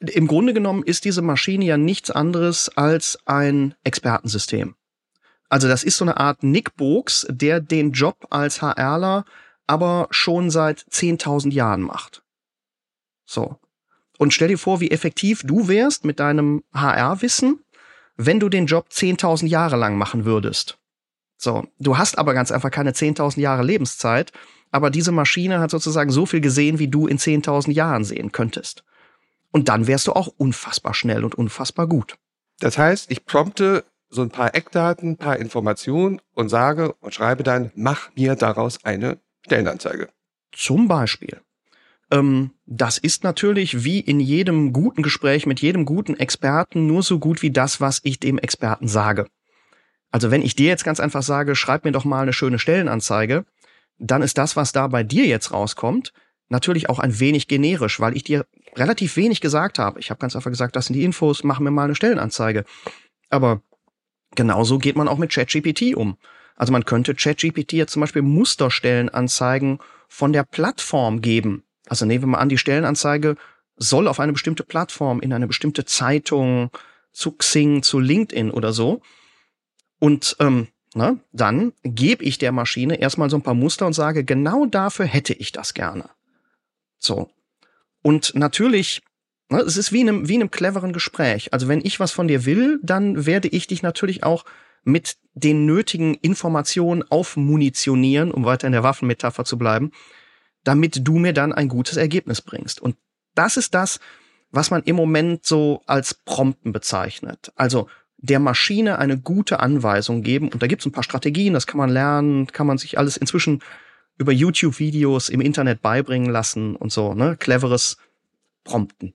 im 0.00 0.26
Grunde 0.26 0.54
genommen 0.54 0.82
ist 0.82 1.04
diese 1.04 1.22
Maschine 1.22 1.64
ja 1.66 1.76
nichts 1.76 2.10
anderes 2.10 2.70
als 2.76 3.18
ein 3.26 3.74
Expertensystem. 3.84 4.74
Also 5.50 5.68
das 5.68 5.84
ist 5.84 5.98
so 5.98 6.04
eine 6.04 6.16
Art 6.16 6.42
Nick 6.42 6.76
Box, 6.76 7.26
der 7.28 7.60
den 7.60 7.92
Job 7.92 8.26
als 8.30 8.62
HRler 8.62 9.24
aber 9.66 10.08
schon 10.10 10.50
seit 10.50 10.80
10.000 10.90 11.52
Jahren 11.52 11.82
macht. 11.82 12.24
So. 13.24 13.56
Und 14.18 14.34
stell 14.34 14.48
dir 14.48 14.58
vor, 14.58 14.80
wie 14.80 14.90
effektiv 14.90 15.42
du 15.44 15.68
wärst 15.68 16.04
mit 16.04 16.18
deinem 16.18 16.64
HR-Wissen, 16.74 17.60
wenn 18.16 18.40
du 18.40 18.48
den 18.48 18.66
Job 18.66 18.88
10.000 18.90 19.46
Jahre 19.46 19.76
lang 19.76 19.96
machen 19.96 20.24
würdest. 20.24 20.78
So. 21.36 21.68
Du 21.78 21.98
hast 21.98 22.18
aber 22.18 22.34
ganz 22.34 22.50
einfach 22.50 22.72
keine 22.72 22.90
10.000 22.90 23.38
Jahre 23.38 23.62
Lebenszeit, 23.62 24.32
aber 24.72 24.90
diese 24.90 25.12
Maschine 25.12 25.60
hat 25.60 25.70
sozusagen 25.70 26.10
so 26.10 26.26
viel 26.26 26.40
gesehen, 26.40 26.80
wie 26.80 26.88
du 26.88 27.06
in 27.06 27.18
10.000 27.18 27.70
Jahren 27.70 28.02
sehen 28.02 28.32
könntest. 28.32 28.82
Und 29.52 29.68
dann 29.68 29.86
wärst 29.86 30.08
du 30.08 30.14
auch 30.14 30.28
unfassbar 30.36 30.94
schnell 30.94 31.24
und 31.24 31.36
unfassbar 31.36 31.86
gut. 31.86 32.18
Das 32.58 32.76
heißt, 32.76 33.08
ich 33.08 33.24
prompte 33.24 33.84
so 34.10 34.22
ein 34.22 34.30
paar 34.30 34.54
Eckdaten, 34.54 35.10
ein 35.10 35.16
paar 35.16 35.38
Informationen 35.38 36.20
und 36.34 36.48
sage 36.48 36.92
und 36.94 37.14
schreibe 37.14 37.42
dann, 37.42 37.70
mach 37.74 38.14
mir 38.16 38.34
daraus 38.34 38.84
eine 38.84 39.18
Stellenanzeige. 39.44 40.08
Zum 40.52 40.88
Beispiel. 40.88 41.40
Ähm, 42.10 42.50
das 42.66 42.98
ist 42.98 43.22
natürlich 43.22 43.84
wie 43.84 44.00
in 44.00 44.20
jedem 44.20 44.72
guten 44.72 45.02
Gespräch 45.02 45.46
mit 45.46 45.60
jedem 45.60 45.84
guten 45.84 46.16
Experten 46.16 46.86
nur 46.86 47.02
so 47.02 47.18
gut 47.18 47.40
wie 47.42 47.52
das, 47.52 47.80
was 47.80 48.00
ich 48.02 48.18
dem 48.18 48.38
Experten 48.38 48.88
sage. 48.88 49.26
Also 50.10 50.32
wenn 50.32 50.42
ich 50.42 50.56
dir 50.56 50.66
jetzt 50.66 50.84
ganz 50.84 50.98
einfach 50.98 51.22
sage, 51.22 51.54
schreib 51.54 51.84
mir 51.84 51.92
doch 51.92 52.04
mal 52.04 52.22
eine 52.22 52.32
schöne 52.32 52.58
Stellenanzeige, 52.58 53.44
dann 53.98 54.22
ist 54.22 54.38
das, 54.38 54.56
was 54.56 54.72
da 54.72 54.88
bei 54.88 55.04
dir 55.04 55.26
jetzt 55.26 55.52
rauskommt, 55.52 56.12
natürlich 56.48 56.88
auch 56.88 56.98
ein 56.98 57.20
wenig 57.20 57.46
generisch, 57.46 58.00
weil 58.00 58.16
ich 58.16 58.24
dir 58.24 58.44
relativ 58.74 59.16
wenig 59.16 59.40
gesagt 59.40 59.78
habe. 59.78 60.00
Ich 60.00 60.10
habe 60.10 60.18
ganz 60.18 60.34
einfach 60.34 60.50
gesagt, 60.50 60.74
das 60.74 60.86
sind 60.86 60.94
die 60.94 61.04
Infos, 61.04 61.44
mach 61.44 61.60
mir 61.60 61.70
mal 61.70 61.84
eine 61.84 61.94
Stellenanzeige. 61.94 62.64
Aber 63.28 63.62
Genauso 64.34 64.78
geht 64.78 64.96
man 64.96 65.08
auch 65.08 65.18
mit 65.18 65.32
ChatGPT 65.32 65.94
um. 65.94 66.16
Also 66.56 66.72
man 66.72 66.84
könnte 66.84 67.14
ChatGPT 67.14 67.72
jetzt 67.72 67.92
zum 67.92 68.00
Beispiel 68.00 68.22
Musterstellenanzeigen 68.22 69.78
von 70.08 70.32
der 70.32 70.44
Plattform 70.44 71.22
geben. 71.22 71.64
Also 71.88 72.04
nehmen 72.04 72.22
wir 72.22 72.28
mal 72.28 72.38
an, 72.38 72.48
die 72.48 72.58
Stellenanzeige 72.58 73.36
soll 73.76 74.06
auf 74.06 74.20
eine 74.20 74.32
bestimmte 74.32 74.62
Plattform, 74.62 75.20
in 75.20 75.32
eine 75.32 75.46
bestimmte 75.46 75.84
Zeitung, 75.84 76.70
zu 77.12 77.32
Xing, 77.32 77.82
zu 77.82 77.98
LinkedIn 77.98 78.50
oder 78.50 78.72
so. 78.72 79.00
Und 79.98 80.36
ähm, 80.38 80.68
na, 80.94 81.16
dann 81.32 81.72
gebe 81.82 82.24
ich 82.24 82.38
der 82.38 82.52
Maschine 82.52 83.00
erstmal 83.00 83.30
so 83.30 83.36
ein 83.36 83.42
paar 83.42 83.54
Muster 83.54 83.86
und 83.86 83.94
sage, 83.94 84.22
genau 84.22 84.66
dafür 84.66 85.06
hätte 85.06 85.34
ich 85.34 85.50
das 85.50 85.74
gerne. 85.74 86.10
So. 86.98 87.30
Und 88.02 88.34
natürlich 88.34 89.02
Ne, 89.02 89.09
es 89.58 89.76
ist 89.76 89.92
wie 89.92 90.00
in, 90.00 90.08
einem, 90.08 90.28
wie 90.28 90.34
in 90.34 90.42
einem 90.42 90.50
cleveren 90.50 90.92
Gespräch. 90.92 91.52
Also 91.52 91.68
wenn 91.68 91.84
ich 91.84 92.00
was 92.00 92.12
von 92.12 92.28
dir 92.28 92.44
will, 92.44 92.78
dann 92.82 93.26
werde 93.26 93.48
ich 93.48 93.66
dich 93.66 93.82
natürlich 93.82 94.22
auch 94.22 94.44
mit 94.84 95.16
den 95.34 95.66
nötigen 95.66 96.14
Informationen 96.14 97.02
aufmunitionieren, 97.02 98.30
um 98.30 98.44
weiter 98.44 98.66
in 98.66 98.72
der 98.72 98.82
Waffenmetapher 98.82 99.44
zu 99.44 99.58
bleiben, 99.58 99.92
damit 100.64 101.06
du 101.06 101.18
mir 101.18 101.32
dann 101.32 101.52
ein 101.52 101.68
gutes 101.68 101.96
Ergebnis 101.96 102.40
bringst. 102.40 102.80
Und 102.80 102.96
das 103.34 103.56
ist 103.56 103.74
das, 103.74 104.00
was 104.50 104.70
man 104.70 104.82
im 104.82 104.96
Moment 104.96 105.44
so 105.44 105.82
als 105.86 106.14
Prompten 106.14 106.72
bezeichnet. 106.72 107.52
Also 107.56 107.88
der 108.18 108.38
Maschine 108.38 108.98
eine 108.98 109.18
gute 109.18 109.60
Anweisung 109.60 110.22
geben. 110.22 110.48
Und 110.48 110.62
da 110.62 110.66
gibt 110.66 110.82
es 110.82 110.86
ein 110.86 110.92
paar 110.92 111.04
Strategien, 111.04 111.54
das 111.54 111.66
kann 111.66 111.78
man 111.78 111.90
lernen, 111.90 112.46
kann 112.46 112.66
man 112.66 112.78
sich 112.78 112.98
alles 112.98 113.16
inzwischen 113.16 113.62
über 114.18 114.32
YouTube-Videos 114.32 115.30
im 115.30 115.40
Internet 115.40 115.80
beibringen 115.80 116.30
lassen 116.30 116.76
und 116.76 116.92
so, 116.92 117.14
ne? 117.14 117.36
Cleveres 117.38 117.96
Prompten. 118.64 119.14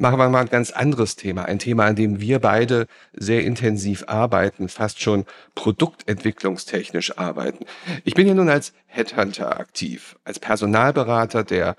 Machen 0.00 0.20
wir 0.20 0.28
mal 0.28 0.42
ein 0.42 0.48
ganz 0.48 0.70
anderes 0.70 1.16
Thema. 1.16 1.46
Ein 1.46 1.58
Thema, 1.58 1.86
an 1.86 1.96
dem 1.96 2.20
wir 2.20 2.38
beide 2.38 2.86
sehr 3.14 3.42
intensiv 3.42 4.04
arbeiten, 4.06 4.68
fast 4.68 5.02
schon 5.02 5.24
produktentwicklungstechnisch 5.56 7.18
arbeiten. 7.18 7.64
Ich 8.04 8.14
bin 8.14 8.24
hier 8.24 8.36
nun 8.36 8.48
als 8.48 8.74
Headhunter 8.86 9.58
aktiv, 9.58 10.14
als 10.22 10.38
Personalberater, 10.38 11.42
der 11.42 11.74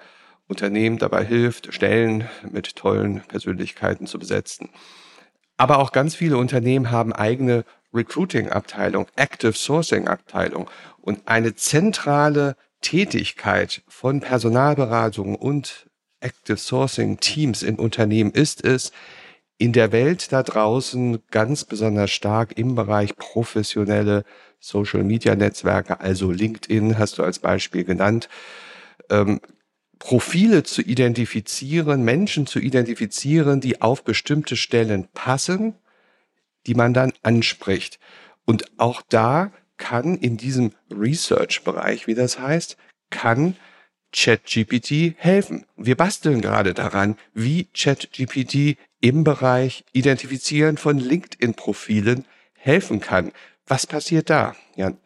Unternehmen 0.49 0.97
dabei 0.97 1.23
hilft, 1.23 1.73
Stellen 1.73 2.27
mit 2.51 2.75
tollen 2.75 3.21
Persönlichkeiten 3.21 4.05
zu 4.05 4.19
besetzen. 4.19 4.67
Aber 5.55 5.79
auch 5.79 5.93
ganz 5.93 6.13
viele 6.13 6.35
Unternehmen 6.35 6.91
haben 6.91 7.13
eigene 7.13 7.63
Recruiting-Abteilung, 7.93 9.07
Active 9.15 9.53
Sourcing-Abteilung 9.53 10.69
und 10.99 11.25
eine 11.25 11.55
zentrale 11.55 12.57
Tätigkeit 12.81 13.81
von 13.87 14.19
Personalberatung 14.19 15.35
und 15.37 15.88
Active 16.21 16.57
Sourcing 16.57 17.19
Teams 17.19 17.63
in 17.63 17.75
Unternehmen 17.75 18.31
ist 18.31 18.63
es, 18.63 18.91
in 19.57 19.73
der 19.73 19.91
Welt 19.91 20.31
da 20.31 20.41
draußen 20.41 21.19
ganz 21.31 21.65
besonders 21.65 22.11
stark 22.11 22.57
im 22.57 22.75
Bereich 22.75 23.17
professionelle 23.17 24.23
Social 24.59 25.03
Media 25.03 25.35
Netzwerke, 25.35 25.99
also 25.99 26.31
LinkedIn 26.31 26.97
hast 26.97 27.17
du 27.17 27.23
als 27.23 27.39
Beispiel 27.39 27.83
genannt, 27.83 28.29
ähm, 29.09 29.41
Profile 29.99 30.63
zu 30.63 30.81
identifizieren, 30.81 32.03
Menschen 32.03 32.47
zu 32.47 32.59
identifizieren, 32.59 33.59
die 33.59 33.81
auf 33.81 34.05
bestimmte 34.05 34.55
Stellen 34.55 35.09
passen, 35.13 35.75
die 36.65 36.73
man 36.73 36.93
dann 36.93 37.11
anspricht. 37.21 37.99
Und 38.45 38.65
auch 38.77 39.01
da 39.09 39.51
kann 39.75 40.17
in 40.17 40.37
diesem 40.37 40.71
Research-Bereich, 40.89 42.07
wie 42.07 42.15
das 42.15 42.39
heißt, 42.39 42.77
kann 43.09 43.57
ChatGPT 44.11 45.15
helfen. 45.17 45.65
Wir 45.77 45.95
basteln 45.95 46.41
gerade 46.41 46.73
daran, 46.73 47.15
wie 47.33 47.65
ChatGPT 47.73 48.77
im 49.01 49.23
Bereich 49.23 49.85
Identifizieren 49.93 50.77
von 50.77 50.97
LinkedIn-Profilen 50.99 52.25
helfen 52.53 52.99
kann. 52.99 53.31
Was 53.67 53.87
passiert 53.87 54.29
da, 54.29 54.55
Jan? 54.75 54.97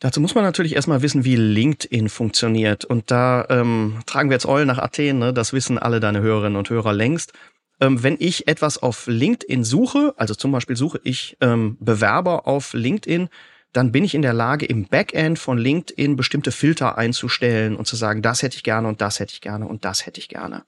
Dazu 0.00 0.20
muss 0.20 0.34
man 0.34 0.44
natürlich 0.44 0.76
erstmal 0.76 1.02
wissen, 1.02 1.24
wie 1.24 1.36
LinkedIn 1.36 2.08
funktioniert. 2.08 2.86
Und 2.86 3.10
da 3.10 3.46
ähm, 3.50 4.00
tragen 4.06 4.30
wir 4.30 4.34
jetzt 4.34 4.46
Eulen 4.46 4.66
nach 4.66 4.78
Athen, 4.78 5.18
ne? 5.18 5.34
das 5.34 5.52
wissen 5.52 5.78
alle 5.78 6.00
deine 6.00 6.22
Hörerinnen 6.22 6.56
und 6.56 6.70
Hörer 6.70 6.94
längst. 6.94 7.34
Ähm, 7.80 8.02
wenn 8.02 8.16
ich 8.18 8.48
etwas 8.48 8.78
auf 8.78 9.06
LinkedIn 9.06 9.62
suche, 9.62 10.14
also 10.16 10.34
zum 10.34 10.52
Beispiel 10.52 10.76
suche 10.76 11.00
ich 11.04 11.36
ähm, 11.42 11.76
Bewerber 11.80 12.46
auf 12.46 12.72
LinkedIn, 12.72 13.28
dann 13.72 13.92
bin 13.92 14.04
ich 14.04 14.14
in 14.14 14.22
der 14.22 14.32
Lage, 14.32 14.66
im 14.66 14.86
Backend 14.86 15.38
von 15.38 15.58
LinkedIn 15.58 16.16
bestimmte 16.16 16.52
Filter 16.52 16.98
einzustellen 16.98 17.76
und 17.76 17.86
zu 17.86 17.96
sagen, 17.96 18.22
das 18.22 18.42
hätte 18.42 18.56
ich 18.56 18.64
gerne 18.64 18.88
und 18.88 19.00
das 19.00 19.20
hätte 19.20 19.32
ich 19.32 19.40
gerne 19.40 19.66
und 19.66 19.84
das 19.84 20.06
hätte 20.06 20.20
ich 20.20 20.28
gerne. 20.28 20.64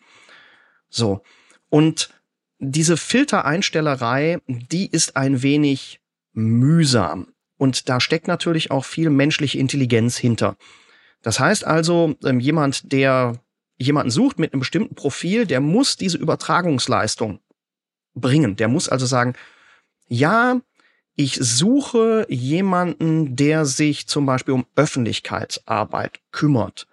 So. 0.89 1.23
Und 1.69 2.11
diese 2.59 2.97
Filtereinstellerei, 2.97 4.39
die 4.47 4.89
ist 4.89 5.17
ein 5.17 5.43
wenig 5.43 6.01
mühsam. 6.33 7.29
Und 7.57 7.89
da 7.89 8.01
steckt 8.01 8.29
natürlich 8.29 8.71
auch 8.71 8.85
viel 8.85 9.11
menschliche 9.11 9.59
Intelligenz 9.59 10.17
hinter. 10.17 10.57
Das 11.23 11.41
heißt 11.41 11.65
also, 11.65 12.17
ähm, 12.25 12.41
jemand, 12.41 12.93
der 12.93 13.41
jemanden 13.79 14.11
sucht 14.11 14.39
mit 14.39 14.53
einem 14.53 14.61
bestimmten 14.61 14.95
Profil, 14.95 15.47
der 15.47 15.61
muss 15.61 15.97
diese 15.97 16.19
Übertragungsleistung 16.19 17.41
bringen. 18.15 18.57
Der 18.57 18.69
muss 18.69 18.89
also 18.89 19.07
sagen, 19.07 19.35
ja, 20.09 20.61
ich 21.15 21.39
suche 21.41 22.27
jemanden, 22.29 23.37
der 23.37 23.65
sich 23.65 24.07
zum 24.07 24.27
Beispiel 24.27 24.55
um 24.55 24.67
Öffentlichkeitsarbeit 24.77 26.21
kümmert. 26.31 26.87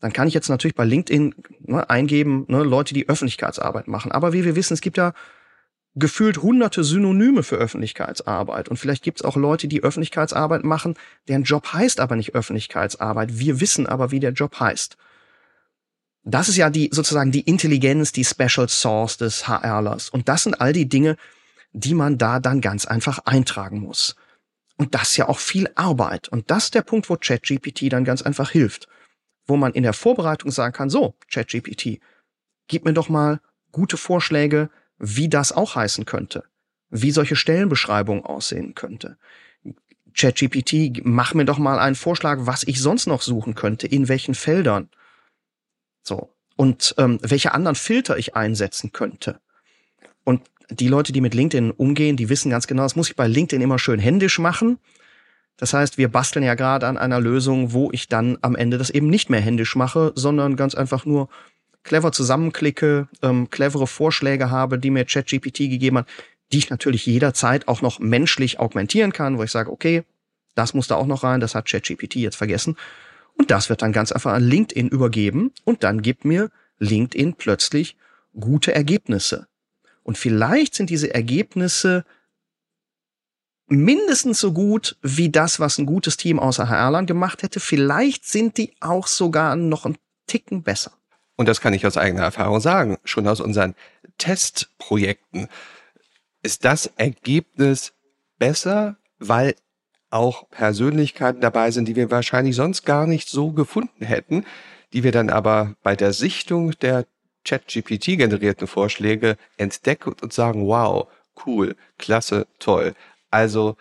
Dann 0.00 0.12
kann 0.12 0.28
ich 0.28 0.34
jetzt 0.34 0.48
natürlich 0.48 0.76
bei 0.76 0.84
LinkedIn 0.84 1.34
ne, 1.60 1.90
eingeben, 1.90 2.44
ne, 2.48 2.62
Leute, 2.62 2.94
die 2.94 3.08
Öffentlichkeitsarbeit 3.08 3.88
machen. 3.88 4.12
Aber 4.12 4.32
wie 4.32 4.44
wir 4.44 4.56
wissen, 4.56 4.74
es 4.74 4.80
gibt 4.80 4.96
ja 4.96 5.12
gefühlt 5.96 6.38
hunderte 6.42 6.84
Synonyme 6.84 7.42
für 7.42 7.56
Öffentlichkeitsarbeit. 7.56 8.68
Und 8.68 8.76
vielleicht 8.76 9.02
gibt 9.02 9.20
es 9.20 9.24
auch 9.24 9.36
Leute, 9.36 9.66
die 9.66 9.82
Öffentlichkeitsarbeit 9.82 10.64
machen, 10.64 10.94
deren 11.26 11.42
Job 11.42 11.72
heißt 11.72 12.00
aber 12.00 12.14
nicht 12.14 12.34
Öffentlichkeitsarbeit. 12.34 13.38
Wir 13.38 13.60
wissen 13.60 13.86
aber, 13.86 14.10
wie 14.12 14.20
der 14.20 14.32
Job 14.32 14.60
heißt. 14.60 14.96
Das 16.24 16.48
ist 16.48 16.56
ja 16.56 16.70
die 16.70 16.90
sozusagen 16.92 17.32
die 17.32 17.40
Intelligenz, 17.40 18.12
die 18.12 18.24
Special 18.24 18.68
Source 18.68 19.16
des 19.16 19.48
HRlers. 19.48 20.10
Und 20.10 20.28
das 20.28 20.44
sind 20.44 20.60
all 20.60 20.72
die 20.72 20.88
Dinge, 20.88 21.16
die 21.72 21.94
man 21.94 22.18
da 22.18 22.40
dann 22.40 22.60
ganz 22.60 22.86
einfach 22.86 23.20
eintragen 23.20 23.80
muss. 23.80 24.16
Und 24.76 24.94
das 24.94 25.10
ist 25.10 25.16
ja 25.16 25.28
auch 25.28 25.38
viel 25.38 25.68
Arbeit. 25.74 26.28
Und 26.28 26.50
das 26.50 26.64
ist 26.64 26.74
der 26.74 26.82
Punkt, 26.82 27.10
wo 27.10 27.16
ChatGPT 27.16 27.92
dann 27.92 28.04
ganz 28.04 28.22
einfach 28.22 28.50
hilft. 28.50 28.88
Wo 29.46 29.56
man 29.56 29.72
in 29.72 29.82
der 29.82 29.92
Vorbereitung 29.92 30.50
sagen 30.50 30.72
kann, 30.72 30.88
so, 30.88 31.14
ChatGPT, 31.32 32.00
gib 32.68 32.84
mir 32.84 32.92
doch 32.92 33.08
mal 33.08 33.40
gute 33.72 33.96
Vorschläge, 33.96 34.70
wie 34.98 35.28
das 35.28 35.52
auch 35.52 35.74
heißen 35.74 36.04
könnte. 36.04 36.44
Wie 36.90 37.10
solche 37.10 37.36
Stellenbeschreibungen 37.36 38.24
aussehen 38.24 38.74
könnte. 38.74 39.18
ChatGPT, 40.14 41.02
mach 41.04 41.34
mir 41.34 41.44
doch 41.44 41.58
mal 41.58 41.78
einen 41.78 41.96
Vorschlag, 41.96 42.38
was 42.42 42.62
ich 42.62 42.80
sonst 42.80 43.06
noch 43.06 43.22
suchen 43.22 43.54
könnte, 43.54 43.86
in 43.86 44.08
welchen 44.08 44.34
Feldern. 44.34 44.90
So. 46.02 46.34
Und 46.56 46.94
ähm, 46.98 47.18
welche 47.22 47.52
anderen 47.52 47.76
Filter 47.76 48.16
ich 48.16 48.34
einsetzen 48.36 48.92
könnte. 48.92 49.40
Und 50.24 50.42
die 50.70 50.88
Leute, 50.88 51.12
die 51.12 51.20
mit 51.20 51.34
LinkedIn 51.34 51.70
umgehen, 51.70 52.16
die 52.16 52.28
wissen 52.28 52.50
ganz 52.50 52.66
genau, 52.66 52.82
das 52.82 52.96
muss 52.96 53.08
ich 53.08 53.16
bei 53.16 53.26
LinkedIn 53.26 53.62
immer 53.62 53.78
schön 53.78 53.98
händisch 53.98 54.38
machen. 54.38 54.78
Das 55.56 55.74
heißt, 55.74 55.98
wir 55.98 56.08
basteln 56.08 56.44
ja 56.44 56.54
gerade 56.54 56.86
an 56.86 56.98
einer 56.98 57.20
Lösung, 57.20 57.72
wo 57.72 57.90
ich 57.92 58.08
dann 58.08 58.38
am 58.42 58.54
Ende 58.54 58.78
das 58.78 58.90
eben 58.90 59.08
nicht 59.08 59.28
mehr 59.28 59.40
händisch 59.40 59.74
mache, 59.74 60.12
sondern 60.14 60.56
ganz 60.56 60.74
einfach 60.74 61.04
nur 61.04 61.28
clever 61.82 62.12
zusammenklicke, 62.12 63.08
ähm, 63.22 63.50
clevere 63.50 63.86
Vorschläge 63.86 64.50
habe, 64.50 64.78
die 64.78 64.90
mir 64.90 65.04
ChatGPT 65.04 65.58
gegeben 65.70 65.98
hat, 65.98 66.08
die 66.52 66.58
ich 66.58 66.70
natürlich 66.70 67.06
jederzeit 67.06 67.66
auch 67.66 67.82
noch 67.82 67.98
menschlich 67.98 68.60
augmentieren 68.60 69.12
kann, 69.12 69.38
wo 69.38 69.42
ich 69.42 69.50
sage, 69.50 69.70
okay, 69.70 70.04
das 70.54 70.74
muss 70.74 70.86
da 70.86 70.96
auch 70.96 71.06
noch 71.06 71.24
rein, 71.24 71.40
das 71.40 71.54
hat 71.54 71.68
ChatGPT 71.68 72.16
jetzt 72.16 72.36
vergessen. 72.36 72.76
Und 73.36 73.50
das 73.50 73.68
wird 73.68 73.82
dann 73.82 73.92
ganz 73.92 74.12
einfach 74.12 74.32
an 74.32 74.42
LinkedIn 74.42 74.88
übergeben 74.88 75.52
und 75.64 75.82
dann 75.84 76.02
gibt 76.02 76.24
mir 76.24 76.50
LinkedIn 76.78 77.34
plötzlich 77.34 77.96
gute 78.38 78.74
Ergebnisse. 78.74 79.46
Und 80.08 80.16
vielleicht 80.16 80.74
sind 80.74 80.88
diese 80.88 81.12
Ergebnisse 81.12 82.06
mindestens 83.66 84.40
so 84.40 84.54
gut 84.54 84.96
wie 85.02 85.28
das, 85.28 85.60
was 85.60 85.76
ein 85.76 85.84
gutes 85.84 86.16
Team 86.16 86.38
außer 86.38 86.70
HR 86.70 87.02
gemacht 87.04 87.42
hätte. 87.42 87.60
Vielleicht 87.60 88.24
sind 88.24 88.56
die 88.56 88.72
auch 88.80 89.06
sogar 89.06 89.54
noch 89.54 89.84
ein 89.84 89.98
Ticken 90.26 90.62
besser. 90.62 90.92
Und 91.36 91.46
das 91.46 91.60
kann 91.60 91.74
ich 91.74 91.86
aus 91.86 91.98
eigener 91.98 92.22
Erfahrung 92.22 92.58
sagen, 92.60 92.96
schon 93.04 93.28
aus 93.28 93.42
unseren 93.42 93.74
Testprojekten 94.16 95.48
ist 96.42 96.64
das 96.64 96.86
Ergebnis 96.96 97.92
besser, 98.38 98.96
weil 99.18 99.56
auch 100.08 100.48
Persönlichkeiten 100.48 101.42
dabei 101.42 101.70
sind, 101.70 101.86
die 101.86 101.96
wir 101.96 102.10
wahrscheinlich 102.10 102.56
sonst 102.56 102.86
gar 102.86 103.06
nicht 103.06 103.28
so 103.28 103.52
gefunden 103.52 104.06
hätten, 104.06 104.46
die 104.94 105.04
wir 105.04 105.12
dann 105.12 105.28
aber 105.28 105.76
bei 105.82 105.96
der 105.96 106.14
Sichtung 106.14 106.70
der 106.80 107.04
ChatGPT 107.48 108.18
generierten 108.18 108.66
Vorschläge 108.66 109.36
entdecken 109.56 110.14
und 110.20 110.32
sagen, 110.32 110.66
wow, 110.66 111.08
cool, 111.46 111.76
klasse, 111.96 112.46
toll. 112.58 112.94
Also, 113.30 113.76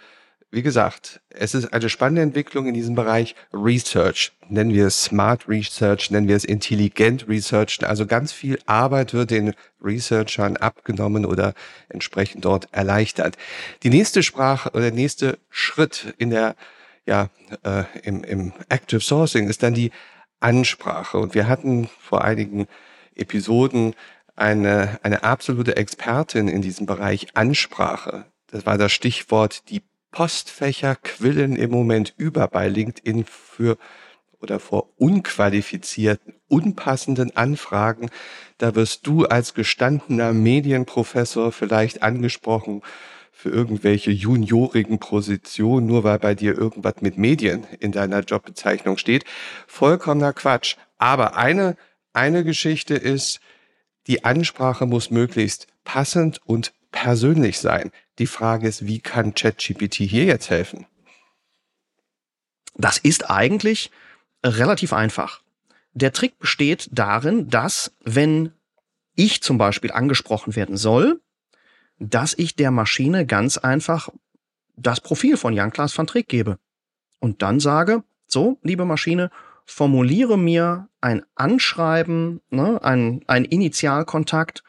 wie 0.50 0.62
gesagt, 0.62 1.20
es 1.30 1.54
ist 1.54 1.74
eine 1.74 1.90
spannende 1.90 2.22
Entwicklung 2.22 2.68
in 2.68 2.74
diesem 2.74 2.96
Bereich 2.96 3.36
Research. 3.54 4.32
Nennen 4.48 4.74
wir 4.74 4.88
es 4.88 5.04
Smart 5.04 5.50
Research, 5.50 6.10
nennen 6.10 6.30
wir 6.30 6.38
es 6.38 6.46
Intelligent 6.46 7.28
Research. 7.28 7.80
Also 7.86 8.06
ganz 8.06 8.32
viel 8.32 8.58
Arbeit 8.66 9.14
wird 9.14 9.32
den 9.32 9.54
Researchern 9.84 10.56
abgenommen 10.56 11.26
oder 11.26 11.54
entsprechend 11.90 12.46
dort 12.46 12.70
erleichtert. 12.72 13.38
Die 13.84 13.90
nächste 13.90 14.24
Sprache 14.24 14.70
oder 14.70 14.84
der 14.84 14.92
nächste 14.94 15.38
Schritt 15.50 16.14
in 16.18 16.30
der, 16.30 16.56
ja, 17.06 17.30
äh, 17.64 17.84
im, 18.04 18.24
im 18.24 18.54
Active 18.70 19.02
Sourcing 19.02 19.50
ist 19.50 19.64
dann 19.64 19.74
die 19.74 19.92
Ansprache. 20.40 21.18
Und 21.18 21.36
wir 21.36 21.50
hatten 21.50 21.90
vor 22.00 22.24
einigen 22.24 22.68
Episoden 23.20 23.96
eine, 24.36 25.00
eine 25.04 25.24
absolute 25.24 25.76
Expertin 25.76 26.48
in 26.48 26.62
diesem 26.62 26.86
Bereich 26.86 27.28
Ansprache. 27.34 28.26
Das 28.48 28.66
war 28.66 28.78
das 28.78 28.92
Stichwort, 28.92 29.70
die 29.70 29.82
Postfächer 30.12 30.96
quillen 30.96 31.56
im 31.56 31.72
Moment 31.72 32.14
über 32.18 32.48
bei 32.48 32.68
LinkedIn 32.70 33.26
für 33.26 33.78
oder 34.40 34.60
vor 34.60 34.90
unqualifizierten, 34.98 36.36
unpassenden 36.48 37.36
Anfragen. 37.36 38.10
Da 38.58 38.76
wirst 38.76 39.08
du 39.08 39.26
als 39.26 39.54
gestandener 39.54 40.34
Medienprofessor 40.34 41.52
vielleicht 41.52 42.04
angesprochen 42.04 42.82
für 43.32 43.50
irgendwelche 43.50 44.12
juniorigen 44.12 45.00
Positionen, 45.00 45.86
nur 45.86 46.04
weil 46.04 46.20
bei 46.20 46.34
dir 46.34 46.58
irgendwas 46.58 47.02
mit 47.02 47.18
Medien 47.18 47.66
in 47.80 47.92
deiner 47.92 48.22
Jobbezeichnung 48.22 48.98
steht. 48.98 49.26
Vollkommener 49.68 50.34
Quatsch. 50.34 50.76
Aber 50.98 51.38
eine 51.38 51.78
eine 52.18 52.44
Geschichte 52.44 52.96
ist, 52.96 53.40
die 54.08 54.26
Ansprache 54.26 54.86
muss 54.86 55.12
möglichst 55.12 55.68
passend 55.84 56.42
und 56.46 56.74
persönlich 56.92 57.60
sein. 57.60 57.92
Die 58.20 58.28
Frage 58.28 58.68
ist, 58.68 58.88
wie 58.88 59.00
kann 59.00 59.36
ChatGPT 59.36 59.96
hier 59.96 60.26
jetzt 60.26 60.50
helfen? 60.50 60.88
Das 62.76 62.98
ist 62.98 63.30
eigentlich 63.30 63.92
relativ 64.44 64.94
einfach. 64.94 65.42
Der 65.94 66.12
Trick 66.12 66.38
besteht 66.40 66.90
darin, 66.92 67.50
dass 67.50 67.92
wenn 68.04 68.52
ich 69.16 69.42
zum 69.42 69.58
Beispiel 69.58 69.92
angesprochen 69.92 70.56
werden 70.56 70.78
soll, 70.78 71.22
dass 72.00 72.34
ich 72.36 72.56
der 72.56 72.72
Maschine 72.72 73.26
ganz 73.26 73.58
einfach 73.58 74.10
das 74.76 75.02
Profil 75.02 75.38
von 75.38 75.54
Jan-Klaas 75.54 75.98
van 75.98 76.08
Trick 76.08 76.28
gebe. 76.28 76.60
Und 77.20 77.42
dann 77.42 77.60
sage, 77.60 78.04
so, 78.28 78.60
liebe 78.62 78.86
Maschine, 78.86 79.32
formuliere 79.68 80.38
mir 80.38 80.88
ein 81.02 81.24
Anschreiben, 81.36 82.42
ne, 82.50 82.84
ein, 82.84 83.24
ein 83.28 83.46
Initialkontakt, 83.46 84.64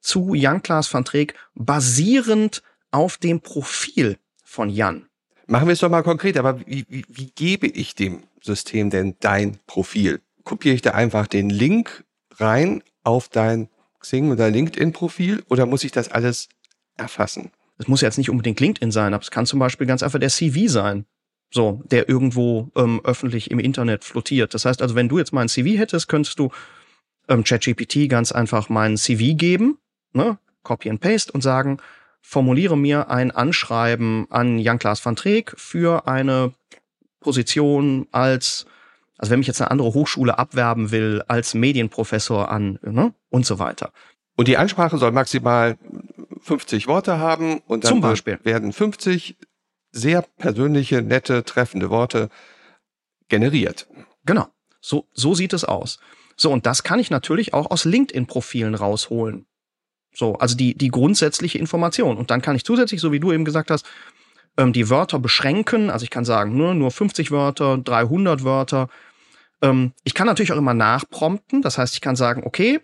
zu 0.00 0.34
Jan-Klaas 0.34 0.92
van 0.92 1.04
Treek 1.04 1.34
basierend 1.54 2.62
auf 2.90 3.18
dem 3.18 3.40
Profil 3.40 4.16
von 4.42 4.70
Jan. 4.70 5.06
Machen 5.46 5.68
wir 5.68 5.74
es 5.74 5.80
doch 5.80 5.90
mal 5.90 6.02
konkret, 6.02 6.38
aber 6.38 6.60
wie, 6.66 6.86
wie, 6.88 7.04
wie 7.08 7.30
gebe 7.34 7.66
ich 7.66 7.94
dem 7.94 8.22
System 8.40 8.88
denn 8.88 9.16
dein 9.20 9.58
Profil? 9.66 10.20
Kopiere 10.42 10.74
ich 10.74 10.82
da 10.82 10.92
einfach 10.92 11.26
den 11.26 11.50
Link 11.50 12.04
rein 12.36 12.82
auf 13.04 13.28
dein 13.28 13.68
Xing 14.00 14.30
oder 14.30 14.50
LinkedIn-Profil 14.50 15.44
oder 15.48 15.66
muss 15.66 15.84
ich 15.84 15.92
das 15.92 16.10
alles 16.10 16.48
erfassen? 16.96 17.50
Es 17.76 17.88
muss 17.88 18.00
jetzt 18.00 18.16
nicht 18.16 18.30
unbedingt 18.30 18.60
LinkedIn 18.60 18.90
sein, 18.90 19.12
aber 19.12 19.22
es 19.22 19.30
kann 19.30 19.44
zum 19.44 19.58
Beispiel 19.58 19.86
ganz 19.86 20.02
einfach 20.02 20.18
der 20.18 20.30
CV 20.30 20.70
sein. 20.70 21.04
So, 21.52 21.82
der 21.90 22.08
irgendwo 22.08 22.70
ähm, 22.76 23.00
öffentlich 23.02 23.50
im 23.50 23.58
Internet 23.58 24.04
flottiert. 24.04 24.54
Das 24.54 24.64
heißt 24.64 24.82
also, 24.82 24.94
wenn 24.94 25.08
du 25.08 25.18
jetzt 25.18 25.32
mein 25.32 25.48
CV 25.48 25.78
hättest, 25.78 26.08
könntest 26.08 26.38
du 26.38 26.50
ähm, 27.28 27.42
ChatGPT 27.42 28.08
ganz 28.08 28.30
einfach 28.30 28.68
meinen 28.68 28.96
CV 28.96 29.36
geben, 29.36 29.78
ne, 30.12 30.38
Copy 30.62 30.90
and 30.90 31.00
Paste 31.00 31.32
und 31.32 31.40
sagen, 31.40 31.78
formuliere 32.20 32.76
mir 32.76 33.10
ein 33.10 33.30
Anschreiben 33.30 34.26
an 34.30 34.58
Jan-Klaas 34.58 35.04
van 35.04 35.16
Treek 35.16 35.54
für 35.56 36.06
eine 36.06 36.52
Position 37.18 38.06
als, 38.12 38.66
also 39.18 39.30
wenn 39.30 39.40
mich 39.40 39.48
jetzt 39.48 39.60
eine 39.60 39.70
andere 39.70 39.94
Hochschule 39.94 40.38
abwerben 40.38 40.90
will, 40.90 41.22
als 41.26 41.54
Medienprofessor 41.54 42.50
an, 42.50 42.78
ne, 42.82 43.12
und 43.28 43.44
so 43.44 43.58
weiter. 43.58 43.92
Und 44.36 44.48
die 44.48 44.56
Ansprache 44.56 44.98
soll 44.98 45.12
maximal 45.12 45.76
50 46.42 46.86
Worte 46.86 47.18
haben 47.18 47.60
und 47.66 47.84
dann 47.84 47.90
Zum 47.90 48.00
Beispiel. 48.00 48.38
werden 48.42 48.72
50 48.72 49.36
sehr 49.92 50.22
persönliche, 50.22 51.02
nette, 51.02 51.44
treffende 51.44 51.90
Worte 51.90 52.28
generiert. 53.28 53.88
Genau. 54.24 54.48
So, 54.80 55.06
so 55.12 55.34
sieht 55.34 55.52
es 55.52 55.64
aus. 55.64 55.98
So, 56.36 56.50
und 56.50 56.66
das 56.66 56.82
kann 56.82 56.98
ich 56.98 57.10
natürlich 57.10 57.52
auch 57.52 57.70
aus 57.70 57.84
LinkedIn-Profilen 57.84 58.74
rausholen. 58.74 59.46
So, 60.14 60.34
also 60.34 60.56
die, 60.56 60.74
die 60.74 60.88
grundsätzliche 60.88 61.58
Information. 61.58 62.16
Und 62.16 62.30
dann 62.30 62.42
kann 62.42 62.56
ich 62.56 62.64
zusätzlich, 62.64 63.00
so 63.00 63.12
wie 63.12 63.20
du 63.20 63.32
eben 63.32 63.44
gesagt 63.44 63.70
hast, 63.70 63.86
ähm, 64.56 64.72
die 64.72 64.88
Wörter 64.90 65.18
beschränken. 65.18 65.90
Also 65.90 66.04
ich 66.04 66.10
kann 66.10 66.24
sagen, 66.24 66.56
nur, 66.56 66.74
nur 66.74 66.90
50 66.90 67.30
Wörter, 67.30 67.78
300 67.78 68.42
Wörter. 68.42 68.88
Ähm, 69.62 69.92
ich 70.02 70.14
kann 70.14 70.26
natürlich 70.26 70.52
auch 70.52 70.56
immer 70.56 70.74
nachprompten. 70.74 71.62
Das 71.62 71.78
heißt, 71.78 71.94
ich 71.94 72.00
kann 72.00 72.16
sagen, 72.16 72.42
okay, 72.44 72.80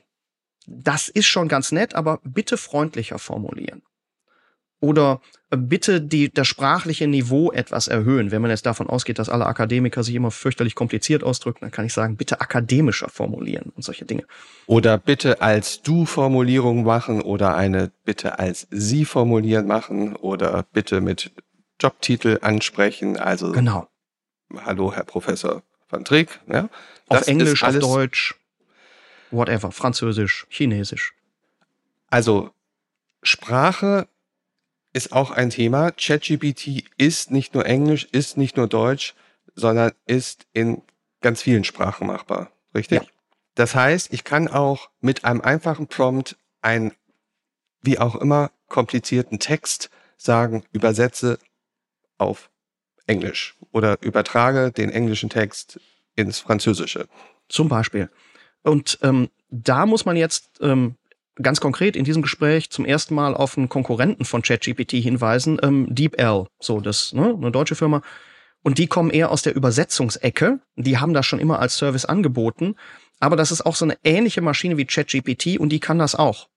das 0.66 1.08
ist 1.08 1.26
schon 1.26 1.48
ganz 1.48 1.72
nett, 1.72 1.94
aber 1.94 2.20
bitte 2.24 2.56
freundlicher 2.56 3.18
formulieren. 3.18 3.82
Oder 4.80 5.20
äh, 5.50 5.56
bitte 5.56 6.00
die, 6.00 6.32
das 6.32 6.46
sprachliche 6.46 7.06
Niveau 7.06 7.50
etwas 7.50 7.88
erhöhen. 7.88 8.30
Wenn 8.30 8.42
man 8.42 8.50
jetzt 8.50 8.66
davon 8.66 8.88
ausgeht, 8.88 9.18
dass 9.18 9.28
alle 9.28 9.46
Akademiker 9.46 10.02
sich 10.02 10.14
immer 10.14 10.30
fürchterlich 10.30 10.74
kompliziert 10.74 11.22
ausdrücken, 11.22 11.60
dann 11.62 11.70
kann 11.70 11.86
ich 11.86 11.92
sagen, 11.92 12.16
bitte 12.16 12.40
akademischer 12.40 13.08
formulieren 13.08 13.72
und 13.74 13.82
solche 13.82 14.04
Dinge. 14.04 14.24
Oder 14.66 14.98
bitte 14.98 15.40
als 15.40 15.82
Du-Formulierung 15.82 16.84
machen 16.84 17.22
oder 17.22 17.56
eine 17.56 17.90
bitte 18.04 18.38
als 18.38 18.66
Sie 18.70 19.04
formulieren 19.04 19.66
machen 19.66 20.14
oder 20.16 20.64
bitte 20.72 21.00
mit 21.00 21.32
Jobtitel 21.80 22.38
ansprechen. 22.42 23.16
Also 23.16 23.52
Genau. 23.52 23.88
Hallo, 24.64 24.92
Herr 24.92 25.04
Professor 25.04 25.62
van 25.88 26.04
Trick. 26.04 26.40
Ja, 26.48 26.68
Auf 27.08 27.26
Englisch, 27.26 27.62
auf 27.62 27.78
Deutsch, 27.78 28.34
whatever, 29.30 29.72
Französisch, 29.72 30.46
Chinesisch. 30.48 31.14
Also 32.08 32.50
Sprache 33.22 34.06
ist 34.96 35.12
auch 35.12 35.30
ein 35.30 35.50
Thema. 35.50 35.90
ChatGPT 35.90 36.84
ist 36.96 37.30
nicht 37.30 37.52
nur 37.52 37.66
Englisch, 37.66 38.08
ist 38.12 38.38
nicht 38.38 38.56
nur 38.56 38.66
Deutsch, 38.66 39.14
sondern 39.54 39.92
ist 40.06 40.46
in 40.54 40.80
ganz 41.20 41.42
vielen 41.42 41.64
Sprachen 41.64 42.06
machbar. 42.06 42.50
Richtig? 42.74 43.02
Ja. 43.02 43.08
Das 43.54 43.74
heißt, 43.74 44.10
ich 44.14 44.24
kann 44.24 44.48
auch 44.48 44.88
mit 45.00 45.26
einem 45.26 45.42
einfachen 45.42 45.86
Prompt 45.86 46.38
einen, 46.62 46.92
wie 47.82 47.98
auch 47.98 48.16
immer, 48.16 48.50
komplizierten 48.68 49.38
Text 49.38 49.90
sagen, 50.16 50.64
übersetze 50.72 51.38
auf 52.16 52.48
Englisch 53.06 53.54
oder 53.72 53.98
übertrage 54.00 54.72
den 54.72 54.88
englischen 54.88 55.28
Text 55.28 55.78
ins 56.14 56.38
Französische. 56.38 57.06
Zum 57.50 57.68
Beispiel. 57.68 58.08
Und 58.62 58.98
ähm, 59.02 59.28
da 59.50 59.84
muss 59.84 60.06
man 60.06 60.16
jetzt 60.16 60.58
ähm, 60.62 60.96
ganz 61.40 61.60
konkret 61.60 61.96
in 61.96 62.04
diesem 62.04 62.22
Gespräch 62.22 62.70
zum 62.70 62.84
ersten 62.84 63.14
Mal 63.14 63.34
auf 63.34 63.56
einen 63.56 63.68
Konkurrenten 63.68 64.24
von 64.24 64.42
ChatGPT 64.42 64.92
hinweisen, 64.92 65.58
ähm, 65.62 65.86
DeepL, 65.94 66.46
so 66.58 66.80
das, 66.80 67.12
ne, 67.12 67.34
eine 67.36 67.50
deutsche 67.50 67.74
Firma. 67.74 68.02
Und 68.62 68.78
die 68.78 68.86
kommen 68.86 69.10
eher 69.10 69.30
aus 69.30 69.42
der 69.42 69.54
Übersetzungsecke. 69.54 70.58
Die 70.74 70.98
haben 70.98 71.14
das 71.14 71.26
schon 71.26 71.38
immer 71.38 71.60
als 71.60 71.76
Service 71.76 72.04
angeboten. 72.04 72.74
Aber 73.20 73.36
das 73.36 73.52
ist 73.52 73.64
auch 73.64 73.76
so 73.76 73.84
eine 73.84 73.96
ähnliche 74.02 74.40
Maschine 74.40 74.76
wie 74.76 74.86
ChatGPT 74.86 75.58
und 75.58 75.68
die 75.68 75.80
kann 75.80 75.98
das 75.98 76.14
auch. 76.14 76.48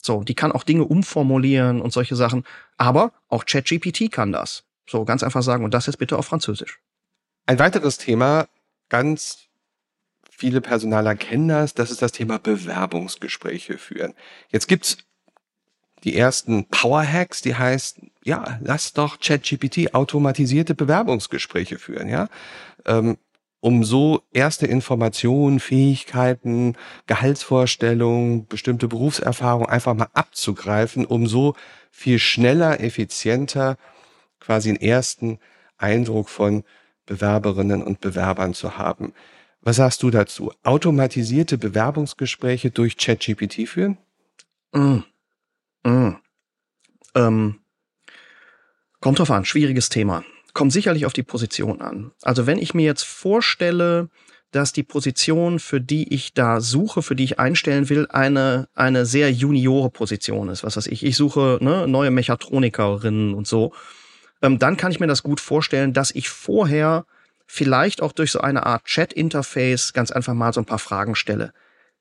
So, 0.00 0.22
die 0.22 0.34
kann 0.34 0.52
auch 0.52 0.62
Dinge 0.62 0.84
umformulieren 0.84 1.80
und 1.80 1.92
solche 1.92 2.16
Sachen. 2.16 2.44
Aber 2.76 3.12
auch 3.28 3.44
ChatGPT 3.44 4.12
kann 4.12 4.32
das. 4.32 4.64
So, 4.88 5.04
ganz 5.04 5.22
einfach 5.22 5.42
sagen, 5.42 5.64
und 5.64 5.74
das 5.74 5.86
jetzt 5.86 5.98
bitte 5.98 6.16
auf 6.16 6.26
Französisch. 6.26 6.78
Ein 7.46 7.58
weiteres 7.58 7.98
Thema, 7.98 8.46
ganz 8.88 9.47
viele 10.38 10.60
Personaler 10.60 11.16
kennen 11.16 11.48
das, 11.48 11.74
das 11.74 11.90
ist 11.90 12.00
das 12.00 12.12
Thema 12.12 12.38
Bewerbungsgespräche 12.38 13.76
führen. 13.76 14.14
Jetzt 14.50 14.68
gibt's 14.68 14.98
die 16.04 16.16
ersten 16.16 16.66
Power-Hacks, 16.66 17.42
die 17.42 17.56
heißen, 17.56 18.12
ja, 18.22 18.60
lass 18.62 18.92
doch 18.92 19.18
ChatGPT 19.18 19.94
automatisierte 19.94 20.76
Bewerbungsgespräche 20.76 21.78
führen, 21.78 22.08
ja. 22.08 22.28
Ähm, 22.86 23.18
um 23.60 23.82
so 23.82 24.22
erste 24.32 24.68
Informationen, 24.68 25.58
Fähigkeiten, 25.58 26.76
Gehaltsvorstellungen, 27.08 28.46
bestimmte 28.46 28.86
Berufserfahrung 28.86 29.66
einfach 29.66 29.94
mal 29.94 30.06
abzugreifen, 30.12 31.04
um 31.04 31.26
so 31.26 31.56
viel 31.90 32.20
schneller, 32.20 32.78
effizienter 32.78 33.76
quasi 34.38 34.68
einen 34.68 34.80
ersten 34.80 35.40
Eindruck 35.76 36.28
von 36.28 36.62
Bewerberinnen 37.06 37.82
und 37.82 38.00
Bewerbern 38.00 38.54
zu 38.54 38.78
haben. 38.78 39.12
Was 39.60 39.76
sagst 39.76 40.02
du 40.02 40.10
dazu? 40.10 40.52
Automatisierte 40.62 41.58
Bewerbungsgespräche 41.58 42.70
durch 42.70 42.96
ChatGPT 42.96 43.68
führen? 43.68 43.98
Mm. 44.72 44.98
Mm. 45.84 46.16
Ähm, 47.14 47.60
kommt 49.00 49.18
drauf 49.18 49.30
an, 49.30 49.44
schwieriges 49.44 49.88
Thema. 49.88 50.24
Kommt 50.54 50.72
sicherlich 50.72 51.06
auf 51.06 51.12
die 51.12 51.22
Position 51.22 51.80
an. 51.80 52.12
Also 52.22 52.46
wenn 52.46 52.58
ich 52.58 52.74
mir 52.74 52.84
jetzt 52.84 53.04
vorstelle, 53.04 54.08
dass 54.50 54.72
die 54.72 54.82
Position, 54.82 55.58
für 55.58 55.80
die 55.80 56.12
ich 56.14 56.32
da 56.32 56.60
suche, 56.60 57.02
für 57.02 57.14
die 57.14 57.24
ich 57.24 57.38
einstellen 57.38 57.88
will, 57.88 58.06
eine, 58.08 58.68
eine 58.74 59.04
sehr 59.04 59.30
juniore 59.30 59.90
Position 59.90 60.48
ist. 60.48 60.64
Was 60.64 60.76
weiß 60.76 60.86
ich, 60.86 61.04
ich 61.04 61.16
suche 61.16 61.58
ne, 61.60 61.86
neue 61.86 62.10
Mechatronikerinnen 62.10 63.34
und 63.34 63.46
so. 63.46 63.72
Ähm, 64.40 64.58
dann 64.58 64.76
kann 64.76 64.90
ich 64.90 65.00
mir 65.00 65.06
das 65.06 65.22
gut 65.22 65.40
vorstellen, 65.40 65.92
dass 65.92 66.10
ich 66.10 66.30
vorher 66.30 67.04
vielleicht 67.48 68.02
auch 68.02 68.12
durch 68.12 68.30
so 68.30 68.40
eine 68.40 68.66
Art 68.66 68.84
Chat-Interface 68.84 69.92
ganz 69.94 70.12
einfach 70.12 70.34
mal 70.34 70.52
so 70.52 70.60
ein 70.60 70.66
paar 70.66 70.78
Fragen 70.78 71.16
stelle. 71.16 71.52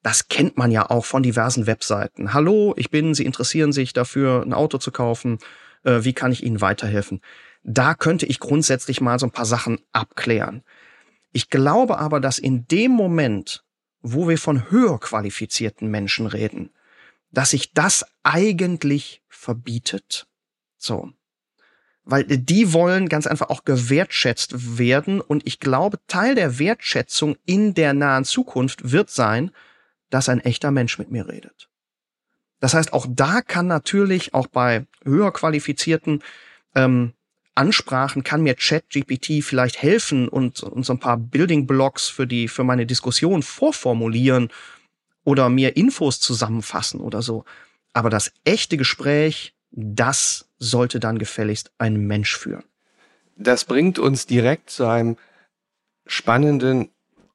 Das 0.03 0.27
kennt 0.27 0.57
man 0.57 0.71
ja 0.71 0.89
auch 0.89 1.05
von 1.05 1.23
diversen 1.23 1.65
Webseiten. 1.65 2.33
Hallo, 2.33 2.73
ich 2.77 2.91
bin, 2.91 3.15
Sie 3.15 3.25
interessieren 3.25 3.71
sich 3.71 3.93
dafür, 3.93 4.43
ein 4.43 4.53
Auto 4.53 4.77
zu 4.77 4.91
kaufen. 4.91 5.39
Äh, 5.83 6.03
wie 6.03 6.13
kann 6.13 6.31
ich 6.31 6.43
Ihnen 6.43 6.61
weiterhelfen? 6.61 7.21
Da 7.63 7.95
könnte 7.95 8.25
ich 8.25 8.39
grundsätzlich 8.39 9.01
mal 9.01 9.19
so 9.19 9.25
ein 9.25 9.31
paar 9.31 9.45
Sachen 9.45 9.79
abklären. 9.93 10.63
Ich 11.31 11.49
glaube 11.49 11.97
aber, 11.97 12.19
dass 12.19 12.37
in 12.37 12.67
dem 12.67 12.91
Moment, 12.91 13.63
wo 14.01 14.27
wir 14.27 14.37
von 14.37 14.69
höher 14.69 14.99
qualifizierten 14.99 15.89
Menschen 15.89 16.27
reden, 16.27 16.71
dass 17.31 17.51
sich 17.51 17.73
das 17.73 18.05
eigentlich 18.23 19.21
verbietet. 19.27 20.27
So. 20.77 21.11
Weil 22.09 22.23
die 22.23 22.71
wollen 22.71 23.09
ganz 23.09 23.27
einfach 23.27 23.49
auch 23.49 23.65
gewertschätzt 23.65 24.77
werden. 24.77 25.19
Und 25.19 25.45
ich 25.45 25.59
glaube, 25.59 25.99
Teil 26.07 26.35
der 26.35 26.57
Wertschätzung 26.57 27.35
in 27.45 27.73
der 27.73 27.93
nahen 27.93 28.23
Zukunft 28.23 28.91
wird 28.91 29.09
sein, 29.09 29.51
dass 30.09 30.29
ein 30.29 30.39
echter 30.39 30.71
Mensch 30.71 30.97
mit 30.97 31.11
mir 31.11 31.27
redet. 31.27 31.69
Das 32.59 32.73
heißt, 32.73 32.93
auch 32.93 33.05
da 33.09 33.41
kann 33.41 33.67
natürlich 33.67 34.33
auch 34.33 34.47
bei 34.47 34.85
höher 35.03 35.31
qualifizierten 35.33 36.23
ähm, 36.75 37.13
Ansprachen 37.55 38.23
kann 38.23 38.43
mir 38.43 38.53
ChatGPT 38.53 39.43
vielleicht 39.43 39.81
helfen 39.81 40.27
und, 40.27 40.61
und 40.61 40.85
so 40.85 40.93
ein 40.93 40.99
paar 40.99 41.17
Building 41.17 41.65
Blocks 41.65 42.07
für 42.07 42.27
die 42.27 42.47
für 42.47 42.63
meine 42.63 42.85
Diskussion 42.85 43.41
vorformulieren 43.41 44.49
oder 45.23 45.49
mir 45.49 45.75
Infos 45.75 46.19
zusammenfassen 46.19 47.01
oder 47.01 47.21
so. 47.21 47.45
Aber 47.93 48.11
das 48.11 48.31
echte 48.43 48.77
Gespräch, 48.77 49.55
das 49.71 50.46
sollte 50.59 50.99
dann 50.99 51.17
gefälligst 51.17 51.71
ein 51.77 52.07
Mensch 52.07 52.35
führen. 52.37 52.63
Das 53.35 53.65
bringt 53.65 53.99
uns 53.99 54.25
direkt 54.25 54.69
zu 54.69 54.85
einem 54.85 55.17
spannenden, 56.05 56.89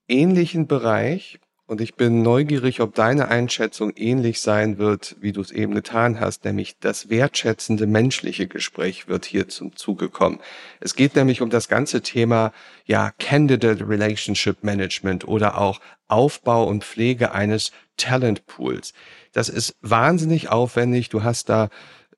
ähnlichen 0.08 0.66
Bereich. 0.66 1.38
Und 1.66 1.80
ich 1.80 1.94
bin 1.94 2.22
neugierig, 2.22 2.80
ob 2.80 2.94
deine 2.94 3.28
Einschätzung 3.28 3.92
ähnlich 3.96 4.42
sein 4.42 4.76
wird, 4.76 5.16
wie 5.20 5.32
du 5.32 5.40
es 5.40 5.52
eben 5.52 5.74
getan 5.74 6.20
hast, 6.20 6.44
nämlich 6.44 6.78
das 6.80 7.08
wertschätzende 7.08 7.87
menschliche 7.87 8.46
Gespräch 8.46 9.08
wird 9.08 9.24
hier 9.24 9.48
zum 9.48 9.74
Zuge 9.74 10.11
kommen. 10.11 10.40
Es 10.80 10.96
geht 10.96 11.14
nämlich 11.14 11.40
um 11.40 11.48
das 11.48 11.68
ganze 11.68 12.02
Thema, 12.02 12.52
ja, 12.85 13.12
Candidate 13.18 13.88
Relationship 13.88 14.62
Management 14.64 15.26
oder 15.26 15.56
auch 15.56 15.80
Aufbau 16.08 16.64
und 16.64 16.85
Pflege 16.85 17.32
eines 17.32 17.70
Talentpools. 17.96 18.92
Das 19.32 19.48
ist 19.48 19.76
wahnsinnig 19.80 20.50
aufwendig. 20.50 21.08
Du 21.08 21.22
hast 21.22 21.48
da 21.48 21.70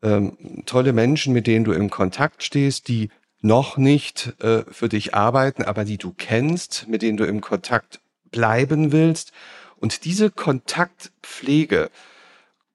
ähm, 0.05 0.63
tolle 0.67 0.93
Menschen, 0.93 1.33
mit 1.33 1.49
denen 1.49 1.65
du 1.65 1.73
im 1.73 1.91
Kontakt 1.91 2.45
stehst, 2.45 2.87
die 2.89 3.09
noch 3.41 3.77
nicht 3.77 4.35
äh, 4.41 4.63
für 4.71 4.89
dich 4.89 5.15
arbeiten, 5.15 5.65
aber 5.65 5.85
die 5.85 5.99
du 5.99 6.15
kennst, 6.17 6.87
mit 6.89 7.03
denen 7.03 7.17
du 7.17 7.25
im 7.25 7.41
Kontakt 7.41 8.01
bleiben 8.31 8.93
willst. 8.93 9.33
Und 9.77 10.05
diese 10.05 10.31
Kontaktpflege 10.31 11.91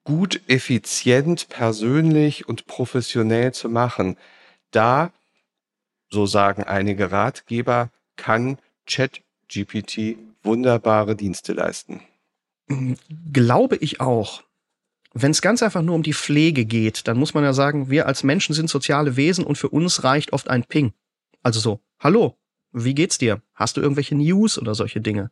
gut, 0.03 0.41
effizient, 0.47 1.49
persönlich 1.49 2.47
und 2.47 2.65
professionell 2.65 3.53
zu 3.53 3.69
machen, 3.69 4.17
da, 4.71 5.11
so 6.09 6.25
sagen 6.25 6.63
einige 6.63 7.11
Ratgeber, 7.11 7.89
kann 8.15 8.57
ChatGPT 8.87 10.17
wunderbare 10.41 11.15
Dienste 11.15 11.53
leisten. 11.53 12.01
Glaube 13.31 13.75
ich 13.75 14.01
auch. 14.01 14.43
Wenn 15.13 15.31
es 15.31 15.41
ganz 15.41 15.63
einfach 15.63 15.81
nur 15.81 15.95
um 15.95 16.03
die 16.03 16.13
Pflege 16.13 16.65
geht, 16.65 17.07
dann 17.07 17.17
muss 17.17 17.33
man 17.33 17.43
ja 17.43 17.53
sagen, 17.53 17.89
wir 17.89 18.05
als 18.05 18.23
Menschen 18.23 18.53
sind 18.53 18.69
soziale 18.69 19.15
Wesen 19.15 19.43
und 19.43 19.57
für 19.57 19.69
uns 19.69 20.03
reicht 20.03 20.33
oft 20.33 20.49
ein 20.49 20.63
Ping. 20.63 20.93
Also 21.41 21.59
so, 21.59 21.79
hallo, 21.99 22.37
wie 22.71 22.93
geht's 22.93 23.17
dir? 23.17 23.41
Hast 23.55 23.77
du 23.77 23.81
irgendwelche 23.81 24.15
News 24.15 24.59
oder 24.59 24.75
solche 24.75 25.01
Dinge? 25.01 25.31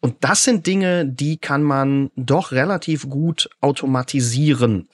Und 0.00 0.16
das 0.20 0.44
sind 0.44 0.66
Dinge, 0.66 1.06
die 1.06 1.36
kann 1.36 1.62
man 1.62 2.10
doch 2.16 2.52
relativ 2.52 3.08
gut 3.08 3.50
automatisieren. 3.60 4.88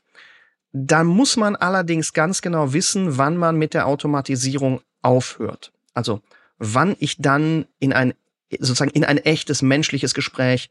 Da 0.72 1.04
muss 1.04 1.36
man 1.36 1.54
allerdings 1.54 2.12
ganz 2.12 2.40
genau 2.40 2.72
wissen, 2.72 3.18
wann 3.18 3.36
man 3.36 3.56
mit 3.56 3.74
der 3.74 3.86
Automatisierung 3.86 4.80
aufhört. 5.02 5.72
Also 5.92 6.22
wann 6.58 6.96
ich 6.98 7.18
dann 7.18 7.66
in 7.78 7.92
ein 7.92 8.14
sozusagen 8.58 8.90
in 8.90 9.04
ein 9.04 9.18
echtes 9.18 9.62
menschliches 9.62 10.14
Gespräch 10.14 10.68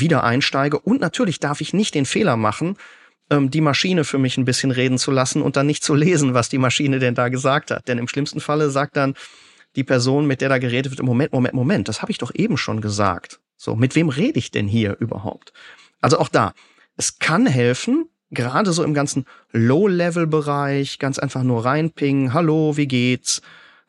wieder 0.00 0.24
einsteige. 0.24 0.78
Und 0.78 1.00
natürlich 1.00 1.40
darf 1.40 1.60
ich 1.60 1.72
nicht 1.72 1.94
den 1.94 2.06
Fehler 2.06 2.36
machen, 2.36 2.76
ähm, 3.30 3.50
die 3.50 3.60
Maschine 3.60 4.04
für 4.04 4.18
mich 4.18 4.36
ein 4.36 4.44
bisschen 4.44 4.70
reden 4.70 4.98
zu 4.98 5.10
lassen 5.10 5.42
und 5.42 5.56
dann 5.56 5.66
nicht 5.66 5.82
zu 5.82 5.94
lesen, 5.94 6.34
was 6.34 6.48
die 6.48 6.58
Maschine 6.58 6.98
denn 6.98 7.14
da 7.14 7.28
gesagt 7.28 7.70
hat. 7.70 7.88
Denn 7.88 7.98
im 7.98 8.08
schlimmsten 8.08 8.40
Falle 8.40 8.70
sagt 8.70 8.96
dann 8.96 9.14
die 9.76 9.84
Person, 9.84 10.26
mit 10.26 10.40
der 10.40 10.48
da 10.48 10.58
geredet 10.58 10.92
wird, 10.92 11.02
Moment, 11.02 11.32
Moment, 11.32 11.54
Moment, 11.54 11.88
das 11.88 12.02
habe 12.02 12.12
ich 12.12 12.18
doch 12.18 12.32
eben 12.34 12.56
schon 12.56 12.80
gesagt. 12.80 13.40
So, 13.56 13.76
mit 13.76 13.94
wem 13.94 14.08
rede 14.08 14.38
ich 14.38 14.50
denn 14.50 14.68
hier 14.68 14.96
überhaupt? 15.00 15.52
Also 16.00 16.18
auch 16.18 16.28
da, 16.28 16.52
es 16.96 17.18
kann 17.18 17.46
helfen, 17.46 18.08
gerade 18.30 18.72
so 18.72 18.84
im 18.84 18.94
ganzen 18.94 19.24
Low-Level-Bereich, 19.52 20.98
ganz 20.98 21.18
einfach 21.18 21.42
nur 21.42 21.64
reinpingen, 21.64 22.34
hallo, 22.34 22.76
wie 22.76 22.86
geht's? 22.86 23.42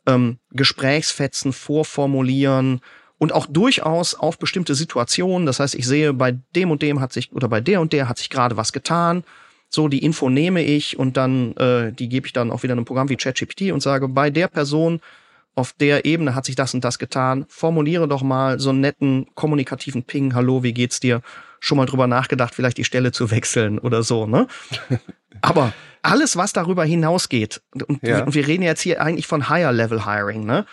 Ähm, 0.08 0.38
Gesprächsfetzen 0.52 1.52
vorformulieren, 1.52 2.82
und 3.17 3.34
auch 3.34 3.45
durchaus 3.45 4.15
auf 4.15 4.38
bestimmte 4.38 4.75
Situationen. 4.75 5.45
Das 5.45 5.60
heißt, 5.60 5.75
ich 5.75 5.88
sehe, 5.88 6.13
bei 6.13 6.38
dem 6.56 6.71
und 6.71 6.82
dem 6.82 6.99
hat 6.99 7.13
sich 7.13 7.32
oder 7.34 7.47
bei 7.47 7.62
der 7.62 7.82
und 7.82 7.93
der 7.93 8.10
hat 8.10 8.17
sich 8.17 8.30
gerade 8.30 8.58
was 8.58 8.73
getan. 8.73 9.23
So, 9.69 9.88
die 9.88 10.04
Info 10.04 10.30
nehme 10.30 10.63
ich 10.63 10.97
und 10.97 11.17
dann 11.17 11.56
äh, 11.58 11.91
die 11.91 12.10
gebe 12.10 12.28
ich 12.28 12.34
dann 12.34 12.51
auch 12.51 12.63
wieder 12.63 12.73
in 12.73 12.80
einem 12.80 12.86
Programm 12.86 13.10
wie 13.10 13.15
ChatGPT 13.15 13.71
und 13.71 13.82
sage, 13.82 14.08
bei 14.08 14.30
der 14.30 14.47
Person 14.47 14.99
auf 15.56 15.73
der 15.73 16.06
Ebene 16.06 16.36
hat 16.36 16.45
sich 16.45 16.56
das 16.56 16.73
und 16.73 16.84
das 16.84 16.99
getan. 16.99 17.45
Formuliere 17.47 18.08
doch 18.08 18.21
mal 18.21 18.60
so 18.60 18.69
einen 18.69 18.82
netten 18.82 19.28
kommunikativen 19.36 20.04
Ping. 20.04 20.36
Hallo, 20.36 20.63
wie 20.63 20.73
geht's 20.73 20.99
dir? 20.99 21.21
Schon 21.62 21.78
mal 21.78 21.86
drüber 21.86 22.08
nachgedacht, 22.08 22.54
vielleicht 22.54 22.78
die 22.78 22.84
Stelle 22.84 23.12
zu 23.12 23.32
wechseln 23.32 23.80
oder 23.80 24.04
so, 24.04 24.28
ne? 24.28 24.47
Aber 25.41 25.73
alles, 26.01 26.38
was 26.38 26.54
darüber 26.54 26.86
hinausgeht, 26.86 27.62
und, 27.88 28.04
ja. 28.04 28.23
und 28.23 28.36
wir 28.36 28.47
reden 28.47 28.63
jetzt 28.63 28.82
hier 28.82 29.01
eigentlich 29.01 29.28
von 29.28 29.49
Higher 29.49 29.71
Level 29.71 30.06
Hiring, 30.06 30.45
ne? 30.45 30.65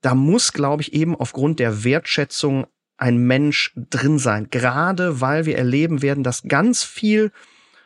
Da 0.00 0.14
muss, 0.14 0.52
glaube 0.52 0.82
ich, 0.82 0.92
eben 0.92 1.16
aufgrund 1.16 1.58
der 1.58 1.84
Wertschätzung 1.84 2.66
ein 2.96 3.18
Mensch 3.18 3.72
drin 3.76 4.18
sein. 4.18 4.50
Gerade 4.50 5.20
weil 5.20 5.46
wir 5.46 5.56
erleben 5.56 6.02
werden, 6.02 6.24
dass 6.24 6.42
ganz 6.42 6.84
viel 6.84 7.32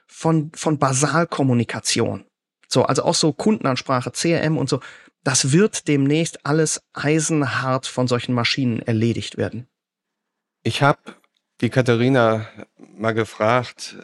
von, 0.06 0.50
von 0.54 0.78
Basalkommunikation, 0.78 2.24
so, 2.68 2.84
also 2.84 3.04
auch 3.04 3.14
so 3.14 3.32
Kundenansprache, 3.32 4.10
CRM 4.12 4.56
und 4.56 4.68
so, 4.68 4.80
das 5.24 5.52
wird 5.52 5.88
demnächst 5.88 6.44
alles 6.44 6.82
eisenhart 6.94 7.86
von 7.86 8.08
solchen 8.08 8.34
Maschinen 8.34 8.80
erledigt 8.80 9.36
werden. 9.36 9.68
Ich 10.62 10.82
habe 10.82 11.00
die 11.60 11.70
Katharina 11.70 12.48
mal 12.76 13.12
gefragt, 13.12 13.96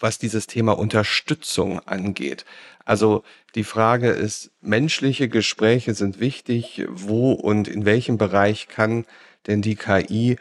was 0.00 0.18
dieses 0.18 0.46
Thema 0.46 0.72
Unterstützung 0.72 1.78
angeht. 1.80 2.44
Also 2.84 3.22
die 3.54 3.64
Frage 3.64 4.08
ist, 4.08 4.50
menschliche 4.60 5.28
Gespräche 5.28 5.94
sind 5.94 6.18
wichtig. 6.18 6.86
Wo 6.88 7.32
und 7.32 7.68
in 7.68 7.84
welchem 7.84 8.18
Bereich 8.18 8.68
kann 8.68 9.04
denn 9.46 9.62
die 9.62 9.76
KI 9.76 10.36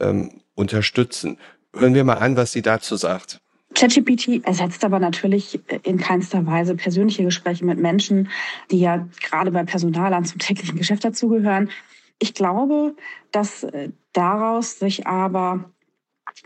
ähm, 0.00 0.40
unterstützen? 0.54 1.38
Hören 1.74 1.94
wir 1.94 2.04
mal 2.04 2.14
an, 2.14 2.36
was 2.36 2.52
sie 2.52 2.62
dazu 2.62 2.96
sagt. 2.96 3.40
ChatGPT 3.74 4.44
ersetzt 4.44 4.84
aber 4.84 4.98
natürlich 4.98 5.60
in 5.82 5.98
keinster 5.98 6.44
Weise 6.46 6.74
persönliche 6.74 7.24
Gespräche 7.24 7.64
mit 7.64 7.78
Menschen, 7.78 8.28
die 8.70 8.80
ja 8.80 9.08
gerade 9.22 9.50
bei 9.50 9.64
Personalern 9.64 10.24
zum 10.24 10.38
täglichen 10.38 10.76
Geschäft 10.76 11.04
dazugehören. 11.04 11.70
Ich 12.18 12.34
glaube, 12.34 12.94
dass 13.30 13.64
äh, 13.64 13.90
daraus 14.12 14.78
sich 14.78 15.06
aber 15.06 15.70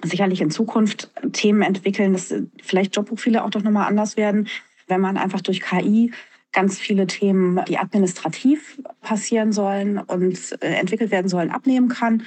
sicherlich 0.02 0.40
in 0.40 0.50
Zukunft 0.50 1.10
Themen 1.32 1.62
entwickeln, 1.62 2.12
dass 2.12 2.34
vielleicht 2.62 2.96
Jobprofile 2.96 3.44
auch 3.44 3.50
doch 3.50 3.62
nochmal 3.62 3.88
anders 3.88 4.16
werden, 4.16 4.48
wenn 4.88 5.00
man 5.00 5.16
einfach 5.16 5.40
durch 5.40 5.60
KI 5.60 6.12
ganz 6.52 6.78
viele 6.78 7.06
Themen, 7.06 7.60
die 7.68 7.78
administrativ 7.78 8.80
passieren 9.02 9.52
sollen 9.52 9.98
und 9.98 10.56
äh, 10.62 10.68
entwickelt 10.68 11.10
werden 11.10 11.28
sollen, 11.28 11.50
abnehmen 11.50 11.88
kann, 11.88 12.22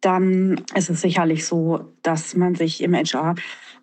dann 0.00 0.62
ist 0.74 0.90
es 0.90 1.02
sicherlich 1.02 1.44
so, 1.44 1.92
dass 2.02 2.34
man 2.34 2.54
sich 2.54 2.82
im 2.82 2.94
HR 2.94 3.34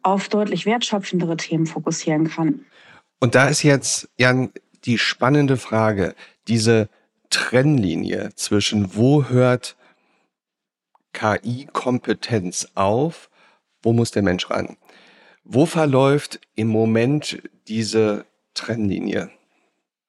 auf 0.01 0.29
deutlich 0.29 0.65
wertschöpfendere 0.65 1.37
Themen 1.37 1.67
fokussieren 1.67 2.29
kann. 2.29 2.65
Und 3.19 3.35
da 3.35 3.47
ist 3.47 3.63
jetzt, 3.63 4.09
Jan, 4.17 4.51
die 4.85 4.97
spannende 4.97 5.57
Frage, 5.57 6.15
diese 6.47 6.89
Trennlinie 7.29 8.29
zwischen 8.35 8.95
wo 8.95 9.25
hört 9.25 9.75
KI-Kompetenz 11.13 12.70
auf, 12.76 13.30
wo 13.82 13.93
muss 13.93 14.12
der 14.12 14.24
Mensch 14.24 14.50
ran? 14.50 14.78
Wo 15.43 15.65
verläuft 15.65 16.39
im 16.56 16.67
Moment 16.67 17.41
diese 17.67 18.26
Trennlinie? 18.54 19.30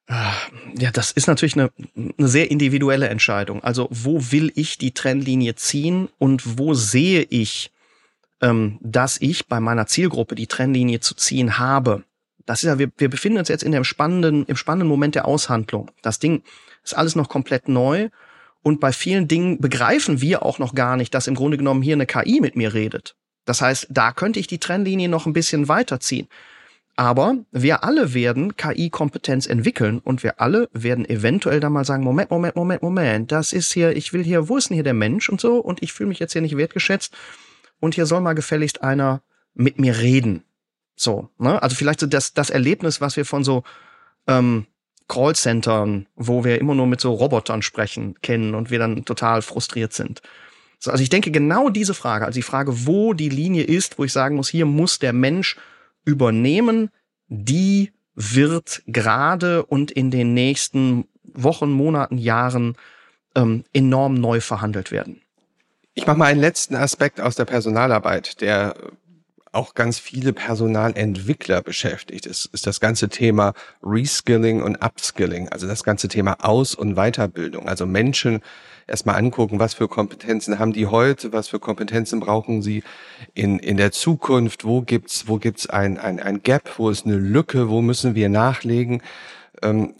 Ah, 0.08 0.32
ja, 0.74 0.90
das 0.90 1.12
ist 1.12 1.28
natürlich 1.28 1.54
eine, 1.54 1.70
eine 1.94 2.28
sehr 2.28 2.50
individuelle 2.50 3.08
Entscheidung. 3.08 3.62
Also 3.62 3.88
wo 3.90 4.32
will 4.32 4.50
ich 4.54 4.78
die 4.78 4.92
Trennlinie 4.92 5.54
ziehen 5.54 6.08
und 6.18 6.58
wo 6.58 6.72
sehe 6.72 7.22
ich, 7.22 7.70
ähm, 8.40 8.78
dass 8.80 9.20
ich 9.20 9.46
bei 9.46 9.60
meiner 9.60 9.86
Zielgruppe 9.86 10.34
die 10.34 10.46
Trennlinie 10.46 11.00
zu 11.00 11.14
ziehen 11.14 11.58
habe? 11.58 12.04
Das 12.46 12.62
ist 12.62 12.68
ja, 12.68 12.78
wir, 12.78 12.90
wir 12.96 13.10
befinden 13.10 13.38
uns 13.38 13.48
jetzt 13.48 13.62
in 13.62 13.72
dem 13.72 13.84
spannenden, 13.84 14.46
im 14.46 14.56
spannenden 14.56 14.88
Moment 14.88 15.14
der 15.14 15.26
Aushandlung. 15.26 15.90
Das 16.00 16.18
Ding 16.18 16.42
ist 16.82 16.96
alles 16.96 17.14
noch 17.14 17.28
komplett 17.28 17.68
neu 17.68 18.08
und 18.68 18.80
bei 18.80 18.92
vielen 18.92 19.28
Dingen 19.28 19.62
begreifen 19.62 20.20
wir 20.20 20.42
auch 20.44 20.58
noch 20.58 20.74
gar 20.74 20.98
nicht, 20.98 21.14
dass 21.14 21.26
im 21.26 21.34
Grunde 21.34 21.56
genommen 21.56 21.80
hier 21.80 21.94
eine 21.94 22.04
KI 22.04 22.42
mit 22.42 22.54
mir 22.54 22.74
redet. 22.74 23.16
Das 23.46 23.62
heißt, 23.62 23.86
da 23.88 24.12
könnte 24.12 24.40
ich 24.40 24.46
die 24.46 24.58
Trennlinie 24.58 25.08
noch 25.08 25.24
ein 25.24 25.32
bisschen 25.32 25.68
weiterziehen. 25.68 26.28
Aber 26.94 27.38
wir 27.50 27.82
alle 27.82 28.12
werden 28.12 28.58
KI-Kompetenz 28.58 29.46
entwickeln 29.46 30.00
und 30.00 30.22
wir 30.22 30.42
alle 30.42 30.68
werden 30.74 31.08
eventuell 31.08 31.60
dann 31.60 31.72
mal 31.72 31.86
sagen, 31.86 32.04
Moment, 32.04 32.30
Moment, 32.30 32.56
Moment, 32.56 32.82
Moment, 32.82 33.32
das 33.32 33.54
ist 33.54 33.72
hier, 33.72 33.96
ich 33.96 34.12
will 34.12 34.22
hier, 34.22 34.50
wo 34.50 34.58
ist 34.58 34.68
denn 34.68 34.74
hier 34.74 34.84
der 34.84 34.92
Mensch 34.92 35.30
und 35.30 35.40
so 35.40 35.56
und 35.60 35.82
ich 35.82 35.94
fühle 35.94 36.10
mich 36.10 36.18
jetzt 36.18 36.34
hier 36.34 36.42
nicht 36.42 36.58
wertgeschätzt 36.58 37.16
und 37.80 37.94
hier 37.94 38.04
soll 38.04 38.20
mal 38.20 38.34
gefälligst 38.34 38.82
einer 38.82 39.22
mit 39.54 39.78
mir 39.78 39.96
reden. 39.96 40.44
So, 40.94 41.30
ne? 41.38 41.62
Also 41.62 41.74
vielleicht 41.74 42.00
so 42.00 42.06
das, 42.06 42.34
das 42.34 42.50
Erlebnis, 42.50 43.00
was 43.00 43.16
wir 43.16 43.24
von 43.24 43.44
so 43.44 43.62
ähm, 44.26 44.66
Callcentern, 45.08 46.06
wo 46.16 46.44
wir 46.44 46.60
immer 46.60 46.74
nur 46.74 46.86
mit 46.86 47.00
so 47.00 47.12
Robotern 47.12 47.62
sprechen, 47.62 48.14
kennen 48.20 48.54
und 48.54 48.70
wir 48.70 48.78
dann 48.78 49.04
total 49.04 49.42
frustriert 49.42 49.92
sind. 49.92 50.22
So, 50.78 50.90
also 50.90 51.02
ich 51.02 51.08
denke 51.08 51.30
genau 51.30 51.70
diese 51.70 51.94
Frage, 51.94 52.26
also 52.26 52.36
die 52.36 52.42
Frage, 52.42 52.86
wo 52.86 53.14
die 53.14 53.30
Linie 53.30 53.64
ist, 53.64 53.98
wo 53.98 54.04
ich 54.04 54.12
sagen 54.12 54.36
muss, 54.36 54.48
hier 54.48 54.66
muss 54.66 54.98
der 54.98 55.12
Mensch 55.12 55.56
übernehmen, 56.04 56.90
die 57.26 57.92
wird 58.14 58.82
gerade 58.86 59.64
und 59.64 59.90
in 59.90 60.10
den 60.10 60.34
nächsten 60.34 61.06
Wochen, 61.22 61.70
Monaten, 61.70 62.18
Jahren 62.18 62.76
ähm, 63.34 63.64
enorm 63.72 64.14
neu 64.14 64.40
verhandelt 64.40 64.90
werden. 64.90 65.20
Ich 65.94 66.06
mache 66.06 66.16
mal 66.16 66.26
einen 66.26 66.40
letzten 66.40 66.76
Aspekt 66.76 67.20
aus 67.20 67.34
der 67.34 67.44
Personalarbeit, 67.44 68.40
der 68.40 68.74
auch 69.52 69.74
ganz 69.74 69.98
viele 69.98 70.32
Personalentwickler 70.32 71.62
beschäftigt, 71.62 72.26
ist, 72.26 72.46
ist 72.46 72.66
das 72.66 72.80
ganze 72.80 73.08
Thema 73.08 73.54
Reskilling 73.82 74.62
und 74.62 74.76
Upskilling, 74.84 75.48
also 75.48 75.66
das 75.66 75.84
ganze 75.84 76.08
Thema 76.08 76.36
Aus- 76.44 76.74
und 76.74 76.94
Weiterbildung. 76.96 77.68
Also 77.68 77.86
Menschen 77.86 78.40
erstmal 78.86 79.16
angucken, 79.16 79.58
was 79.58 79.74
für 79.74 79.88
Kompetenzen 79.88 80.58
haben 80.58 80.72
die 80.72 80.86
heute, 80.86 81.32
was 81.32 81.48
für 81.48 81.60
Kompetenzen 81.60 82.20
brauchen 82.20 82.62
sie 82.62 82.82
in, 83.34 83.58
in 83.58 83.76
der 83.76 83.92
Zukunft, 83.92 84.64
wo 84.64 84.82
gibt's, 84.82 85.28
wo 85.28 85.38
gibt's 85.38 85.68
ein, 85.68 85.98
ein, 85.98 86.20
ein 86.20 86.42
Gap, 86.42 86.78
wo 86.78 86.90
ist 86.90 87.06
eine 87.06 87.16
Lücke, 87.16 87.68
wo 87.68 87.82
müssen 87.82 88.14
wir 88.14 88.28
nachlegen. 88.28 89.02
Ähm, 89.62 89.94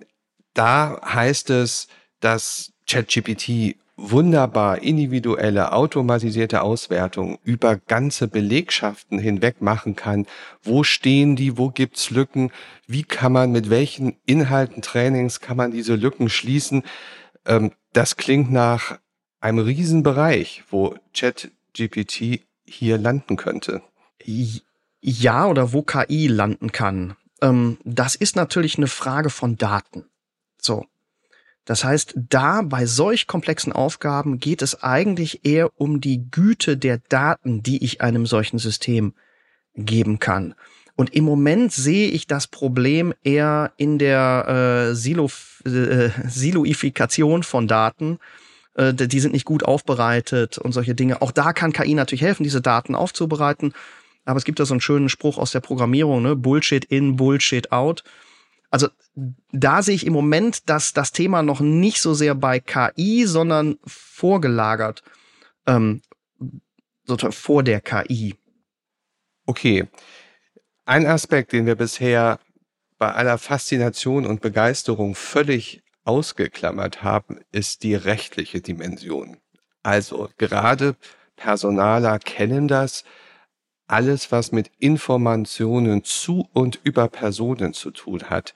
da 0.55 1.01
heißt 1.05 1.51
es, 1.51 1.89
dass 2.21 2.73
ChatGPT 2.89 3.77
wunderbar 3.99 4.81
individuelle, 4.81 5.73
automatisierte 5.73 6.63
Auswertung 6.63 7.39
über 7.43 7.77
ganze 7.77 8.29
Belegschaften 8.29 9.19
hinweg 9.19 9.61
machen 9.61 9.97
kann. 9.97 10.27
Wo 10.63 10.85
stehen 10.85 11.35
die? 11.35 11.59
Wo 11.59 11.71
gibt's 11.71 12.11
Lücken? 12.11 12.53
Wie 12.87 13.03
kann 13.03 13.33
man 13.33 13.51
mit 13.51 13.71
welchen 13.71 14.17
Inhalten, 14.25 14.83
Trainings 14.83 15.41
kann 15.41 15.57
man 15.57 15.73
diese 15.73 15.97
Lücken 15.97 16.29
schließen? 16.29 16.85
Ähm, 17.45 17.73
das 17.93 18.17
klingt 18.17 18.53
nach 18.53 18.99
einem 19.41 19.59
Riesenbereich, 19.59 20.63
wo 20.71 20.95
ChatGPT 21.13 22.43
hier 22.65 22.99
landen 22.99 23.37
könnte. 23.37 23.83
Ja, 25.01 25.47
oder 25.47 25.73
wo 25.73 25.83
KI 25.83 26.29
landen 26.29 26.71
kann. 26.71 27.17
Ähm, 27.43 27.79
das 27.85 28.15
ist 28.15 28.37
natürlich 28.37 28.79
eine 28.79 28.87
Frage 28.87 29.31
von 29.31 29.57
Daten. 29.57 30.05
So. 30.61 30.87
Das 31.69 31.85
heißt, 31.85 32.15
da 32.31 32.63
bei 32.63 32.87
solch 32.87 33.27
komplexen 33.27 33.75
Aufgaben 33.75 34.39
geht 34.39 34.63
es 34.63 34.83
eigentlich 34.83 35.45
eher 35.45 35.71
um 35.79 36.01
die 36.01 36.31
Güte 36.31 36.79
der 36.79 36.97
Daten, 37.11 37.63
die 37.63 37.85
ich 37.85 38.01
einem 38.01 38.25
solchen 38.25 38.59
System 38.59 39.13
geben 39.75 40.19
kann. 40.19 40.55
Und 40.97 41.15
im 41.15 41.25
Moment 41.25 41.71
sehe 41.71 42.09
ich 42.09 42.27
das 42.27 42.47
Problem 42.47 43.13
eher 43.23 43.73
in 43.77 43.99
der 43.99 44.89
äh, 44.93 44.95
Silo, 44.95 45.31
äh, 45.67 46.09
Siloifikation 46.27 47.43
von 47.43 47.69
Daten. 47.69 48.19
Äh, 48.73 48.95
die 48.95 49.21
sind 49.21 49.33
nicht 49.33 49.45
gut 49.45 49.63
aufbereitet 49.63 50.57
und 50.57 50.73
solche 50.73 50.95
Dinge. 50.95 51.21
Auch 51.21 51.33
da 51.33 51.53
kann 51.53 51.75
KI 51.75 51.93
natürlich 51.93 52.23
helfen, 52.23 52.45
diese 52.45 52.63
Daten 52.63 52.95
aufzubereiten. 52.95 53.75
Aber 54.25 54.39
es 54.39 54.47
gibt 54.47 54.59
da 54.59 54.65
so 54.65 54.73
einen 54.73 54.81
schönen 54.81 55.11
Spruch 55.11 55.37
aus 55.37 55.51
der 55.53 55.61
Programmierung, 55.61 56.23
ne? 56.23 56.35
Bullshit 56.35 56.87
in, 56.87 57.17
Bullshit 57.17 57.71
out. 57.73 58.05
Also 58.71 58.89
da 59.53 59.83
sehe 59.83 59.95
ich 59.95 60.07
im 60.07 60.13
Moment, 60.13 60.69
dass 60.69 60.93
das 60.93 61.13
Thema 61.13 61.43
noch 61.43 61.61
nicht 61.61 62.01
so 62.01 62.15
sehr 62.15 62.35
bei 62.35 62.61
KI, 62.61 63.25
sondern 63.27 63.79
vorgelagert, 63.87 65.03
ähm, 65.67 66.03
sozusagen 67.05 67.33
vor 67.33 67.63
der 67.63 67.81
KI. 67.81 68.35
Okay. 69.47 69.89
Ein 70.85 71.07
Aspekt, 71.07 71.53
den 71.53 71.67
wir 71.67 71.75
bisher 71.75 72.39
bei 72.99 73.13
aller 73.13 73.39
Faszination 73.39 74.27
und 74.27 74.41
Begeisterung 74.41 75.15
völlig 75.15 75.83
ausgeklammert 76.05 77.03
haben, 77.03 77.41
ist 77.53 77.83
die 77.83 77.95
rechtliche 77.95 78.61
Dimension. 78.61 79.39
Also 79.83 80.29
gerade 80.37 80.97
Personaler 81.37 82.19
kennen 82.19 82.69
das, 82.69 83.05
alles, 83.89 84.31
was 84.31 84.53
mit 84.53 84.71
Informationen 84.79 86.05
zu 86.05 86.49
und 86.53 86.79
über 86.85 87.09
Personen 87.09 87.73
zu 87.73 87.91
tun 87.91 88.25
hat, 88.31 88.55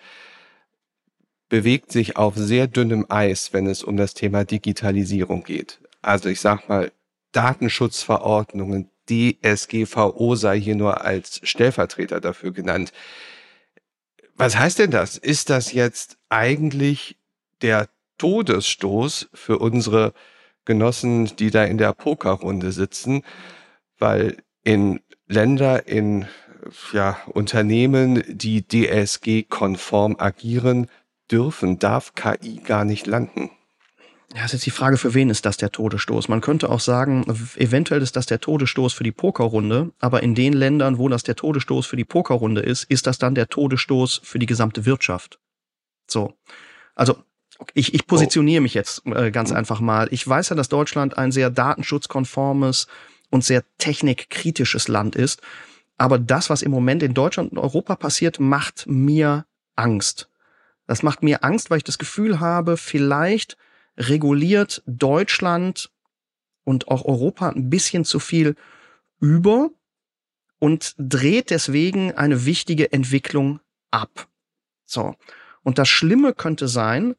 bewegt 1.49 1.93
sich 1.93 2.17
auf 2.17 2.35
sehr 2.37 2.67
dünnem 2.67 3.07
Eis, 3.09 3.53
wenn 3.53 3.67
es 3.67 3.83
um 3.83 3.97
das 3.97 4.15
Thema 4.15 4.45
Digitalisierung 4.45 5.43
geht. 5.45 5.81
Also 6.01 6.29
ich 6.29 6.41
sag 6.41 6.69
mal, 6.69 6.93
Datenschutzverordnungen, 7.33 8.89
DSGVO 9.09 10.35
sei 10.37 10.61
hier 10.61 10.77
nur 10.77 11.05
als 11.05 11.41
Stellvertreter 11.43 12.21
dafür 12.21 12.53
genannt. 12.53 12.93
Was 14.35 14.57
heißt 14.57 14.79
denn 14.79 14.91
das? 14.91 15.17
Ist 15.17 15.51
das 15.51 15.73
jetzt 15.73 16.17
eigentlich 16.29 17.17
der 17.61 17.89
Todesstoß 18.19 19.31
für 19.35 19.59
unsere 19.59 20.15
Genossen, 20.65 21.37
die 21.37 21.51
da 21.51 21.65
in 21.65 21.79
der 21.79 21.93
Pokerrunde 21.93 22.73
sitzen? 22.73 23.25
Weil 23.99 24.39
in 24.65 25.01
Länder, 25.27 25.87
in 25.87 26.27
ja, 26.93 27.19
Unternehmen, 27.27 28.23
die 28.29 28.67
DSG-konform 28.67 30.17
agieren, 30.19 30.89
dürfen, 31.31 31.79
darf 31.79 32.15
KI 32.15 32.61
gar 32.65 32.85
nicht 32.85 33.07
landen. 33.07 33.51
Ja, 34.35 34.47
ist 34.47 34.53
jetzt 34.53 34.65
die 34.65 34.71
Frage, 34.71 34.97
für 34.97 35.13
wen 35.13 35.29
ist 35.29 35.45
das 35.45 35.59
der 35.59 35.71
Todesstoß? 35.71 36.29
Man 36.29 36.41
könnte 36.41 36.71
auch 36.71 36.81
sagen, 36.81 37.25
eventuell 37.57 38.01
ist 38.01 38.17
das 38.17 38.25
der 38.25 38.41
Todesstoß 38.41 38.95
für 38.95 39.05
die 39.05 39.13
Pokerrunde, 39.13 39.93
aber 39.99 40.23
in 40.23 40.35
den 40.35 40.55
Ländern, 40.55 40.97
wo 40.97 41.09
das 41.09 41.23
der 41.23 41.37
Todesstoß 41.37 41.87
für 41.87 41.97
die 41.97 42.07
Pokerrunde 42.07 42.63
ist, 42.63 42.85
ist 42.85 43.07
das 43.07 43.19
dann 43.19 43.35
der 43.35 43.49
Todesstoß 43.49 44.23
für 44.25 44.39
die 44.39 44.47
gesamte 44.47 44.87
Wirtschaft. 44.87 45.39
So. 46.07 46.33
Also, 46.95 47.17
ich, 47.75 47.95
ich 47.95 48.07
positioniere 48.07 48.63
mich 48.63 48.75
jetzt 48.75 49.07
äh, 49.07 49.31
ganz 49.31 49.51
mhm. 49.51 49.57
einfach 49.57 49.81
mal. 49.81 50.09
Ich 50.11 50.27
weiß 50.27 50.49
ja, 50.49 50.57
dass 50.57 50.69
Deutschland 50.69 51.19
ein 51.19 51.31
sehr 51.31 51.51
datenschutzkonformes 51.51 52.87
und 53.33 53.45
sehr 53.45 53.65
technikkritisches 53.79 54.89
Land 54.89 55.17
ist. 55.17 55.41
Aber 55.97 56.19
das, 56.19 56.51
was 56.51 56.63
im 56.63 56.71
Moment 56.71 57.03
in 57.03 57.15
Deutschland 57.15 57.51
und 57.51 57.59
Europa 57.59 57.97
passiert, 57.97 58.39
macht 58.39 58.87
mir 58.87 59.47
Angst. 59.75 60.29
Das 60.87 61.03
macht 61.03 61.23
mir 61.23 61.43
Angst, 61.43 61.71
weil 61.71 61.79
ich 61.79 61.85
das 61.85 61.99
Gefühl 61.99 62.41
habe, 62.41 62.77
vielleicht 62.77 63.57
reguliert 63.97 64.83
Deutschland 64.87 65.91
und 66.65 66.89
auch 66.89 67.05
Europa 67.05 67.49
ein 67.49 67.71
bisschen 67.71 68.05
zu 68.05 68.21
viel 68.21 68.55
über 69.19 69.71
und 70.59 70.95
dreht 70.99 71.51
deswegen 71.51 72.13
eine 72.13 72.45
wichtige 72.45 72.93
Entwicklung 72.93 73.61
ab. 73.91 74.29
So. 74.85 75.15
Und 75.63 75.79
das 75.79 75.89
Schlimme 75.89 76.35
könnte 76.35 76.69
sein, 76.69 77.15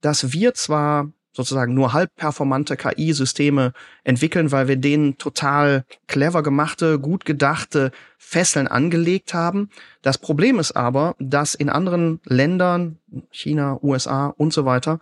dass 0.00 0.32
wir 0.32 0.54
zwar 0.54 1.12
sozusagen 1.32 1.74
nur 1.74 1.92
halb 1.92 2.14
performante 2.16 2.76
KI-Systeme 2.76 3.72
entwickeln, 4.04 4.50
weil 4.50 4.68
wir 4.68 4.76
denen 4.76 5.18
total 5.18 5.84
clever 6.06 6.42
gemachte, 6.42 6.98
gut 6.98 7.24
gedachte 7.24 7.92
Fesseln 8.18 8.66
angelegt 8.66 9.34
haben. 9.34 9.70
Das 10.02 10.18
Problem 10.18 10.58
ist 10.58 10.72
aber, 10.72 11.14
dass 11.18 11.54
in 11.54 11.68
anderen 11.68 12.20
Ländern, 12.24 12.98
China, 13.30 13.78
USA 13.82 14.26
und 14.36 14.52
so 14.52 14.64
weiter, 14.64 14.98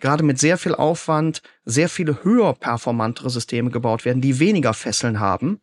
gerade 0.00 0.22
mit 0.22 0.38
sehr 0.38 0.58
viel 0.58 0.74
Aufwand 0.74 1.42
sehr 1.64 1.88
viele 1.88 2.24
höher 2.24 2.54
performantere 2.54 3.30
Systeme 3.30 3.70
gebaut 3.70 4.04
werden, 4.04 4.20
die 4.20 4.38
weniger 4.38 4.74
Fesseln 4.74 5.20
haben. 5.20 5.60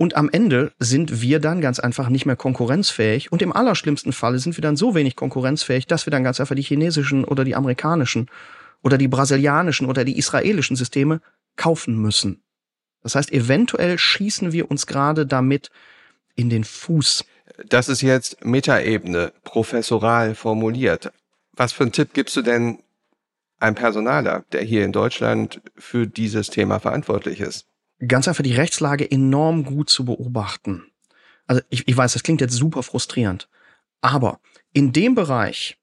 Und 0.00 0.16
am 0.16 0.30
Ende 0.30 0.72
sind 0.78 1.20
wir 1.20 1.40
dann 1.40 1.60
ganz 1.60 1.78
einfach 1.78 2.08
nicht 2.08 2.24
mehr 2.24 2.36
konkurrenzfähig. 2.36 3.32
Und 3.32 3.42
im 3.42 3.52
allerschlimmsten 3.52 4.14
Falle 4.14 4.38
sind 4.38 4.56
wir 4.56 4.62
dann 4.62 4.76
so 4.76 4.94
wenig 4.94 5.14
konkurrenzfähig, 5.14 5.86
dass 5.86 6.06
wir 6.06 6.10
dann 6.10 6.24
ganz 6.24 6.40
einfach 6.40 6.54
die 6.54 6.62
chinesischen 6.62 7.22
oder 7.22 7.44
die 7.44 7.54
amerikanischen 7.54 8.30
oder 8.82 8.98
die 8.98 9.08
brasilianischen 9.08 9.86
oder 9.86 10.04
die 10.04 10.18
israelischen 10.18 10.76
Systeme 10.76 11.20
kaufen 11.56 11.96
müssen. 11.96 12.42
Das 13.02 13.14
heißt, 13.14 13.32
eventuell 13.32 13.98
schießen 13.98 14.52
wir 14.52 14.70
uns 14.70 14.86
gerade 14.86 15.26
damit 15.26 15.70
in 16.34 16.50
den 16.50 16.64
Fuß. 16.64 17.24
Das 17.68 17.88
ist 17.88 18.02
jetzt 18.02 18.44
Metaebene, 18.44 19.32
professoral 19.44 20.34
formuliert. 20.34 21.12
Was 21.52 21.72
für 21.72 21.84
einen 21.84 21.92
Tipp 21.92 22.12
gibst 22.12 22.36
du 22.36 22.42
denn 22.42 22.78
einem 23.58 23.74
Personaler, 23.74 24.44
der 24.52 24.62
hier 24.62 24.84
in 24.84 24.92
Deutschland 24.92 25.60
für 25.76 26.06
dieses 26.06 26.48
Thema 26.48 26.78
verantwortlich 26.78 27.40
ist? 27.40 27.66
Ganz 28.06 28.26
einfach 28.28 28.42
die 28.42 28.54
Rechtslage 28.54 29.10
enorm 29.10 29.64
gut 29.64 29.90
zu 29.90 30.06
beobachten. 30.06 30.86
Also 31.46 31.62
ich, 31.68 31.86
ich 31.86 31.96
weiß, 31.96 32.14
das 32.14 32.22
klingt 32.22 32.40
jetzt 32.40 32.54
super 32.54 32.82
frustrierend, 32.82 33.48
aber 34.00 34.40
in 34.72 34.92
dem 34.92 35.14
Bereich, 35.14 35.76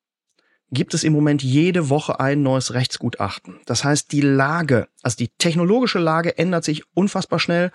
gibt 0.71 0.93
es 0.93 1.03
im 1.03 1.13
Moment 1.13 1.43
jede 1.43 1.89
Woche 1.89 2.19
ein 2.19 2.43
neues 2.43 2.73
Rechtsgutachten. 2.73 3.59
Das 3.65 3.83
heißt, 3.83 4.11
die 4.11 4.21
Lage, 4.21 4.87
also 5.01 5.17
die 5.17 5.29
technologische 5.29 5.99
Lage 5.99 6.37
ändert 6.37 6.63
sich 6.63 6.83
unfassbar 6.93 7.39
schnell 7.39 7.71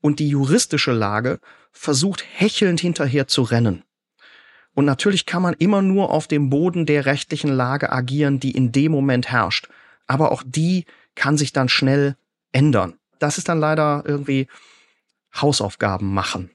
und 0.00 0.18
die 0.18 0.28
juristische 0.28 0.92
Lage 0.92 1.38
versucht 1.70 2.24
hechelnd 2.34 2.80
hinterher 2.80 3.28
zu 3.28 3.42
rennen. 3.42 3.84
Und 4.74 4.84
natürlich 4.84 5.26
kann 5.26 5.42
man 5.42 5.54
immer 5.54 5.82
nur 5.82 6.10
auf 6.10 6.26
dem 6.26 6.50
Boden 6.50 6.86
der 6.86 7.06
rechtlichen 7.06 7.52
Lage 7.52 7.92
agieren, 7.92 8.40
die 8.40 8.52
in 8.52 8.72
dem 8.72 8.92
Moment 8.92 9.30
herrscht. 9.30 9.68
Aber 10.06 10.32
auch 10.32 10.42
die 10.44 10.86
kann 11.14 11.36
sich 11.36 11.52
dann 11.52 11.68
schnell 11.68 12.16
ändern. 12.52 12.94
Das 13.18 13.38
ist 13.38 13.48
dann 13.48 13.60
leider 13.60 14.02
irgendwie 14.06 14.48
Hausaufgaben 15.34 16.12
machen. 16.12 16.50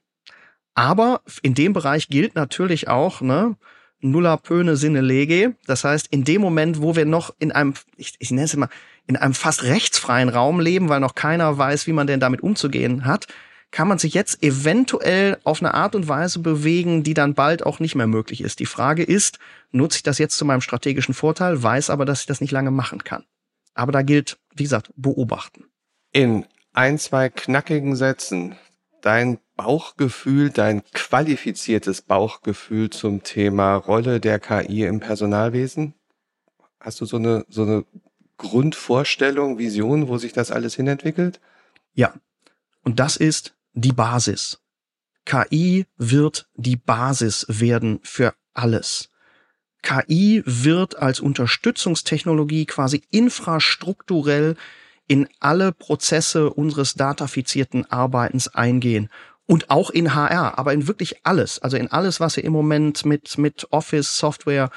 Aber 0.73 1.21
in 1.41 1.53
dem 1.53 1.73
Bereich 1.73 2.07
gilt 2.07 2.35
natürlich 2.35 2.87
auch, 2.87 3.21
ne, 3.21 3.55
nulla 4.01 4.37
pöne 4.37 4.77
sine 4.77 5.01
lege. 5.01 5.55
Das 5.65 5.83
heißt, 5.83 6.07
in 6.07 6.23
dem 6.23 6.41
Moment, 6.41 6.81
wo 6.81 6.95
wir 6.95 7.05
noch 7.05 7.33
in 7.39 7.51
einem, 7.51 7.73
ich, 7.95 8.15
ich 8.19 8.31
nenne 8.31 8.45
es 8.45 8.55
mal, 8.55 8.69
in 9.07 9.15
einem 9.15 9.33
fast 9.33 9.63
rechtsfreien 9.63 10.29
Raum 10.29 10.59
leben, 10.59 10.89
weil 10.89 10.99
noch 10.99 11.15
keiner 11.15 11.57
weiß, 11.57 11.87
wie 11.87 11.93
man 11.93 12.07
denn 12.07 12.19
damit 12.19 12.41
umzugehen 12.41 13.05
hat, 13.05 13.27
kann 13.71 13.87
man 13.87 13.97
sich 13.97 14.13
jetzt 14.13 14.43
eventuell 14.43 15.37
auf 15.43 15.61
eine 15.61 15.73
Art 15.73 15.95
und 15.95 16.07
Weise 16.07 16.39
bewegen, 16.39 17.03
die 17.03 17.13
dann 17.13 17.33
bald 17.33 17.65
auch 17.65 17.79
nicht 17.79 17.95
mehr 17.95 18.07
möglich 18.07 18.41
ist. 18.41 18.59
Die 18.59 18.65
Frage 18.65 19.03
ist, 19.03 19.39
nutze 19.71 19.97
ich 19.97 20.03
das 20.03 20.17
jetzt 20.17 20.37
zu 20.37 20.45
meinem 20.45 20.61
strategischen 20.61 21.13
Vorteil, 21.13 21.61
weiß 21.61 21.89
aber, 21.89 22.05
dass 22.05 22.21
ich 22.21 22.25
das 22.27 22.41
nicht 22.41 22.51
lange 22.51 22.71
machen 22.71 23.03
kann. 23.03 23.23
Aber 23.73 23.91
da 23.91 24.01
gilt, 24.01 24.37
wie 24.55 24.63
gesagt, 24.63 24.91
beobachten. 24.95 25.65
In 26.11 26.45
ein, 26.73 26.97
zwei 26.97 27.29
knackigen 27.29 27.95
Sätzen 27.95 28.55
dein 29.01 29.39
Bauchgefühl, 29.55 30.49
dein 30.49 30.83
qualifiziertes 30.93 32.01
Bauchgefühl 32.01 32.89
zum 32.89 33.23
Thema 33.23 33.75
Rolle 33.75 34.19
der 34.19 34.39
KI 34.39 34.83
im 34.83 34.99
Personalwesen? 34.99 35.93
Hast 36.79 37.01
du 37.01 37.05
so 37.05 37.17
eine, 37.17 37.45
so 37.49 37.63
eine 37.63 37.85
Grundvorstellung, 38.37 39.57
Vision, 39.57 40.07
wo 40.07 40.17
sich 40.17 40.33
das 40.33 40.51
alles 40.51 40.75
hinentwickelt? 40.75 41.39
Ja. 41.93 42.13
Und 42.83 42.99
das 42.99 43.17
ist 43.17 43.55
die 43.73 43.93
Basis. 43.93 44.59
KI 45.25 45.85
wird 45.97 46.47
die 46.55 46.77
Basis 46.77 47.45
werden 47.49 47.99
für 48.03 48.33
alles. 48.53 49.09
KI 49.81 50.41
wird 50.45 50.97
als 50.97 51.19
Unterstützungstechnologie 51.19 52.65
quasi 52.65 53.03
infrastrukturell 53.09 54.55
in 55.07 55.27
alle 55.39 55.71
Prozesse 55.71 56.49
unseres 56.51 56.93
datafizierten 56.93 57.89
Arbeitens 57.89 58.47
eingehen. 58.49 59.09
Und 59.45 59.69
auch 59.69 59.89
in 59.89 60.13
HR, 60.13 60.59
aber 60.59 60.73
in 60.73 60.87
wirklich 60.87 61.25
alles. 61.25 61.59
Also 61.59 61.77
in 61.77 61.89
alles, 61.89 62.19
was 62.19 62.35
wir 62.35 62.43
im 62.43 62.51
Moment 62.51 63.05
mit, 63.05 63.37
mit 63.37 63.67
Office, 63.71 64.17
Software, 64.17 64.69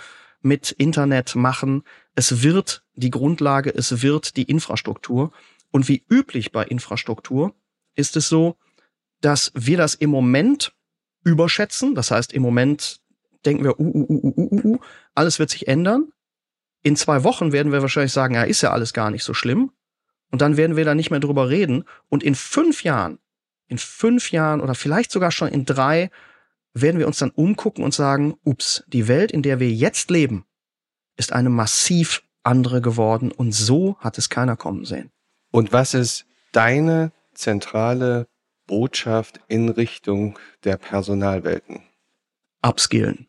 mit 0.43 0.71
Internet 0.71 1.35
machen. 1.35 1.83
Es 2.15 2.43
wird 2.43 2.85
die 2.95 3.11
Grundlage, 3.11 3.75
es 3.75 4.03
wird 4.03 4.37
die 4.37 4.45
Infrastruktur. 4.45 5.33
Und 5.73 5.89
wie 5.89 6.05
üblich 6.09 6.53
bei 6.53 6.65
Infrastruktur 6.65 7.55
ist 7.97 8.17
es 8.17 8.29
so, 8.29 8.57
dass 9.21 9.53
wir 9.55 9.77
das 9.77 9.95
im 9.95 10.11
Moment 10.11 10.73
überschätzen. 11.25 11.95
Das 11.95 12.11
heißt, 12.11 12.33
im 12.33 12.43
Moment 12.43 13.01
denken 13.45 13.65
wir, 13.65 13.79
uh, 13.79 13.85
uh, 13.85 14.07
uh, 14.09 14.33
uh, 14.37 14.49
uh, 14.51 14.75
uh, 14.75 14.79
alles 15.15 15.39
wird 15.39 15.51
sich 15.51 15.69
ändern. 15.69 16.13
In 16.83 16.97
zwei 16.97 17.25
Wochen 17.25 17.53
werden 17.53 17.73
wir 17.73 17.83
wahrscheinlich 17.83 18.13
sagen, 18.13 18.35
ja, 18.35 18.43
ist 18.43 18.63
ja 18.63 18.71
alles 18.71 18.93
gar 18.93 19.11
nicht 19.11 19.25
so 19.25 19.35
schlimm. 19.35 19.73
Und 20.31 20.43
dann 20.43 20.57
werden 20.57 20.77
wir 20.77 20.85
da 20.85 20.95
nicht 20.95 21.11
mehr 21.11 21.21
drüber 21.21 21.49
reden. 21.49 21.85
Und 22.09 22.23
in 22.23 22.35
fünf 22.35 22.85
Jahren, 22.85 23.19
in 23.69 23.79
fünf 23.79 24.31
Jahren 24.31 24.61
oder 24.61 24.75
vielleicht 24.75 25.11
sogar 25.11 25.31
schon 25.31 25.49
in 25.49 25.65
drei, 25.65 26.11
werden 26.73 26.99
wir 26.99 27.07
uns 27.07 27.19
dann 27.19 27.31
umgucken 27.31 27.85
und 27.85 27.95
sagen, 27.95 28.37
ups, 28.45 28.85
die 28.87 29.09
Welt, 29.09 29.33
in 29.33 29.43
der 29.43 29.61
wir 29.61 29.71
jetzt 29.71 30.11
leben, 30.11 30.45
ist 31.17 31.33
eine 31.33 31.51
massiv 31.51 32.23
andere 32.43 32.81
geworden. 32.81 33.33
Und 33.33 33.53
so 33.53 33.97
hat 33.99 34.19
es 34.19 34.29
keiner 34.29 34.57
kommen 34.57 34.85
sehen. 34.85 35.11
Und 35.51 35.73
was 35.73 35.95
ist 35.95 36.27
deine 36.53 37.13
zentrale 37.35 38.29
Botschaft 38.67 39.41
in 39.49 39.69
Richtung 39.69 40.39
der 40.65 40.77
Personalwelten? 40.77 41.83
Upskillen. 42.63 43.27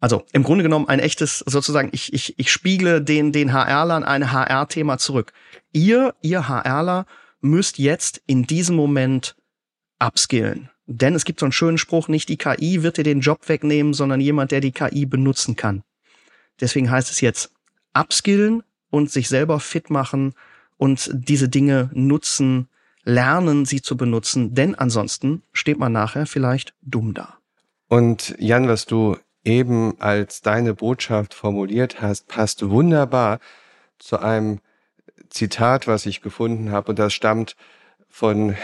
Also 0.00 0.24
im 0.32 0.42
Grunde 0.42 0.62
genommen 0.62 0.88
ein 0.88 1.00
echtes, 1.00 1.38
sozusagen, 1.38 1.88
ich, 1.92 2.12
ich, 2.12 2.38
ich 2.38 2.52
spiegle 2.52 3.02
den, 3.02 3.32
den 3.32 3.52
HRlern 3.52 4.04
ein 4.04 4.30
HR-Thema 4.30 4.98
zurück. 4.98 5.32
Ihr, 5.72 6.14
ihr 6.20 6.48
HRler, 6.48 7.06
müsst 7.40 7.78
jetzt 7.78 8.20
in 8.26 8.44
diesem 8.44 8.76
Moment 8.76 9.36
upskillen. 9.98 10.70
Denn 10.86 11.14
es 11.14 11.24
gibt 11.24 11.40
so 11.40 11.46
einen 11.46 11.52
schönen 11.52 11.78
Spruch, 11.78 12.08
nicht 12.08 12.28
die 12.28 12.36
KI 12.36 12.82
wird 12.82 12.96
dir 12.96 13.04
den 13.04 13.20
Job 13.20 13.48
wegnehmen, 13.48 13.94
sondern 13.94 14.20
jemand, 14.20 14.52
der 14.52 14.60
die 14.60 14.72
KI 14.72 15.06
benutzen 15.06 15.56
kann. 15.56 15.82
Deswegen 16.60 16.90
heißt 16.90 17.10
es 17.10 17.20
jetzt 17.20 17.50
upskillen 17.92 18.62
und 18.90 19.10
sich 19.10 19.28
selber 19.28 19.60
fit 19.60 19.90
machen 19.90 20.34
und 20.76 21.10
diese 21.12 21.48
Dinge 21.48 21.90
nutzen, 21.92 22.68
lernen, 23.02 23.64
sie 23.64 23.82
zu 23.82 23.96
benutzen, 23.96 24.54
denn 24.54 24.74
ansonsten 24.74 25.42
steht 25.52 25.78
man 25.78 25.92
nachher 25.92 26.26
vielleicht 26.26 26.74
dumm 26.82 27.14
da. 27.14 27.38
Und 27.88 28.34
Jan, 28.38 28.68
was 28.68 28.84
du 28.84 29.16
eben 29.46 29.98
als 30.00 30.42
deine 30.42 30.74
Botschaft 30.74 31.32
formuliert 31.32 32.02
hast, 32.02 32.26
passt 32.26 32.68
wunderbar 32.68 33.38
zu 33.98 34.18
einem 34.18 34.60
Zitat, 35.30 35.86
was 35.86 36.04
ich 36.04 36.20
gefunden 36.20 36.72
habe, 36.72 36.90
und 36.90 36.98
das 36.98 37.14
stammt 37.14 37.56
von 38.08 38.56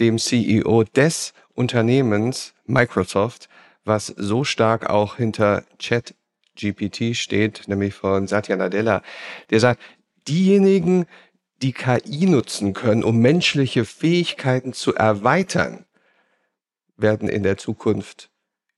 dem 0.00 0.18
CEO 0.18 0.84
des 0.84 1.34
Unternehmens 1.54 2.54
Microsoft, 2.64 3.48
was 3.84 4.06
so 4.06 4.44
stark 4.44 4.88
auch 4.88 5.16
hinter 5.16 5.64
Chat 5.78 6.14
GPT 6.56 7.14
steht, 7.16 7.68
nämlich 7.68 7.94
von 7.94 8.26
Satya 8.26 8.56
Nadella, 8.56 9.02
der 9.50 9.60
sagt, 9.60 9.80
diejenigen, 10.26 11.06
die 11.62 11.72
KI 11.72 12.26
nutzen 12.26 12.72
können, 12.72 13.04
um 13.04 13.18
menschliche 13.18 13.84
Fähigkeiten 13.84 14.72
zu 14.72 14.94
erweitern, 14.94 15.84
werden 16.96 17.28
in 17.28 17.42
der 17.42 17.58
Zukunft 17.58 18.30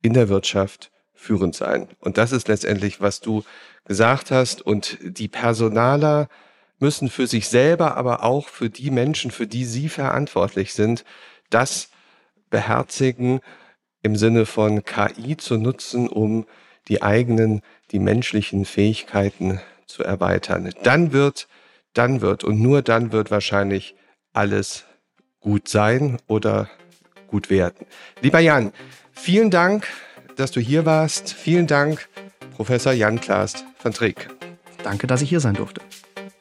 in 0.03 0.15
der 0.15 0.29
Wirtschaft 0.29 0.91
führend 1.21 1.55
sein. 1.55 1.89
Und 2.01 2.19
das 2.19 2.33
ist 2.33 2.49
letztendlich, 2.49 3.01
was 3.01 3.21
du 3.21 3.45
gesagt 3.85 4.31
hast. 4.31 4.63
Und 4.63 4.99
die 5.03 5.29
Personaler 5.29 6.29
müssen 6.79 7.11
für 7.11 7.27
sich 7.27 7.49
selber, 7.49 7.97
aber 7.97 8.25
auch 8.25 8.49
für 8.49 8.71
die 8.71 8.91
Menschen, 8.91 9.31
für 9.31 9.47
die 9.47 9.65
sie 9.65 9.89
verantwortlich 9.89 10.73
sind, 10.73 11.05
das 11.51 11.91
beherzigen 12.49 13.41
im 14.03 14.17
Sinne 14.17 14.47
von 14.47 14.85
KI 14.85 15.37
zu 15.37 15.59
nutzen, 15.59 16.09
um 16.09 16.47
die 16.89 17.03
eigenen, 17.03 17.61
die 17.91 17.99
menschlichen 17.99 18.65
Fähigkeiten 18.65 19.61
zu 19.87 20.03
erweitern. 20.03 20.73
Dann 20.83 21.13
wird 21.13 21.49
dann 21.95 22.21
wird 22.21 22.45
und 22.45 22.61
nur 22.61 22.83
dann 22.83 23.13
wird 23.13 23.31
wahrscheinlich 23.31 23.95
alles 24.33 24.85
gut 25.41 25.69
sein 25.69 26.19
oder 26.27 26.69
gut 27.27 27.51
werden. 27.51 27.87
Lieber 28.21 28.41
Jan, 28.41 28.73
vielen 29.13 29.51
Dank, 29.51 29.89
dass 30.41 30.51
du 30.51 30.61
hier 30.61 30.87
warst. 30.87 31.33
Vielen 31.33 31.67
Dank, 31.67 32.09
Professor 32.57 32.93
Jan 32.93 33.21
Klaas 33.21 33.65
van 33.83 33.93
Trick. 33.93 34.29
Danke, 34.83 35.07
dass 35.07 35.23
ich 35.23 35.29
hier 35.29 35.41
sein 35.41 35.55
durfte. 35.55 35.81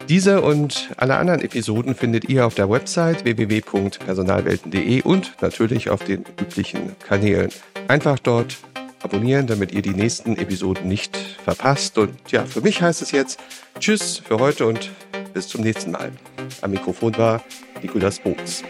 Diese 0.07 0.41
und 0.41 0.89
alle 0.97 1.17
anderen 1.17 1.41
Episoden 1.41 1.93
findet 1.93 2.27
ihr 2.29 2.45
auf 2.47 2.55
der 2.55 2.69
Website 2.69 3.25
www.personalwelten.de 3.25 5.03
und 5.03 5.33
natürlich 5.41 5.89
auf 5.89 6.03
den 6.03 6.25
üblichen 6.41 6.95
Kanälen. 7.07 7.51
Einfach 7.87 8.17
dort 8.17 8.57
abonnieren, 9.03 9.45
damit 9.45 9.71
ihr 9.71 9.81
die 9.81 9.93
nächsten 9.93 10.35
Episoden 10.35 10.87
nicht 10.87 11.15
verpasst. 11.43 11.97
Und 11.97 12.15
ja, 12.31 12.45
für 12.45 12.61
mich 12.61 12.81
heißt 12.81 13.01
es 13.01 13.11
jetzt 13.11 13.39
Tschüss 13.79 14.17
für 14.17 14.39
heute 14.39 14.65
und 14.65 14.89
bis 15.33 15.47
zum 15.47 15.61
nächsten 15.61 15.91
Mal. 15.91 16.11
Am 16.61 16.71
Mikrofon 16.71 17.15
war 17.17 17.43
Nikolas 17.81 18.19
Boos. 18.19 18.63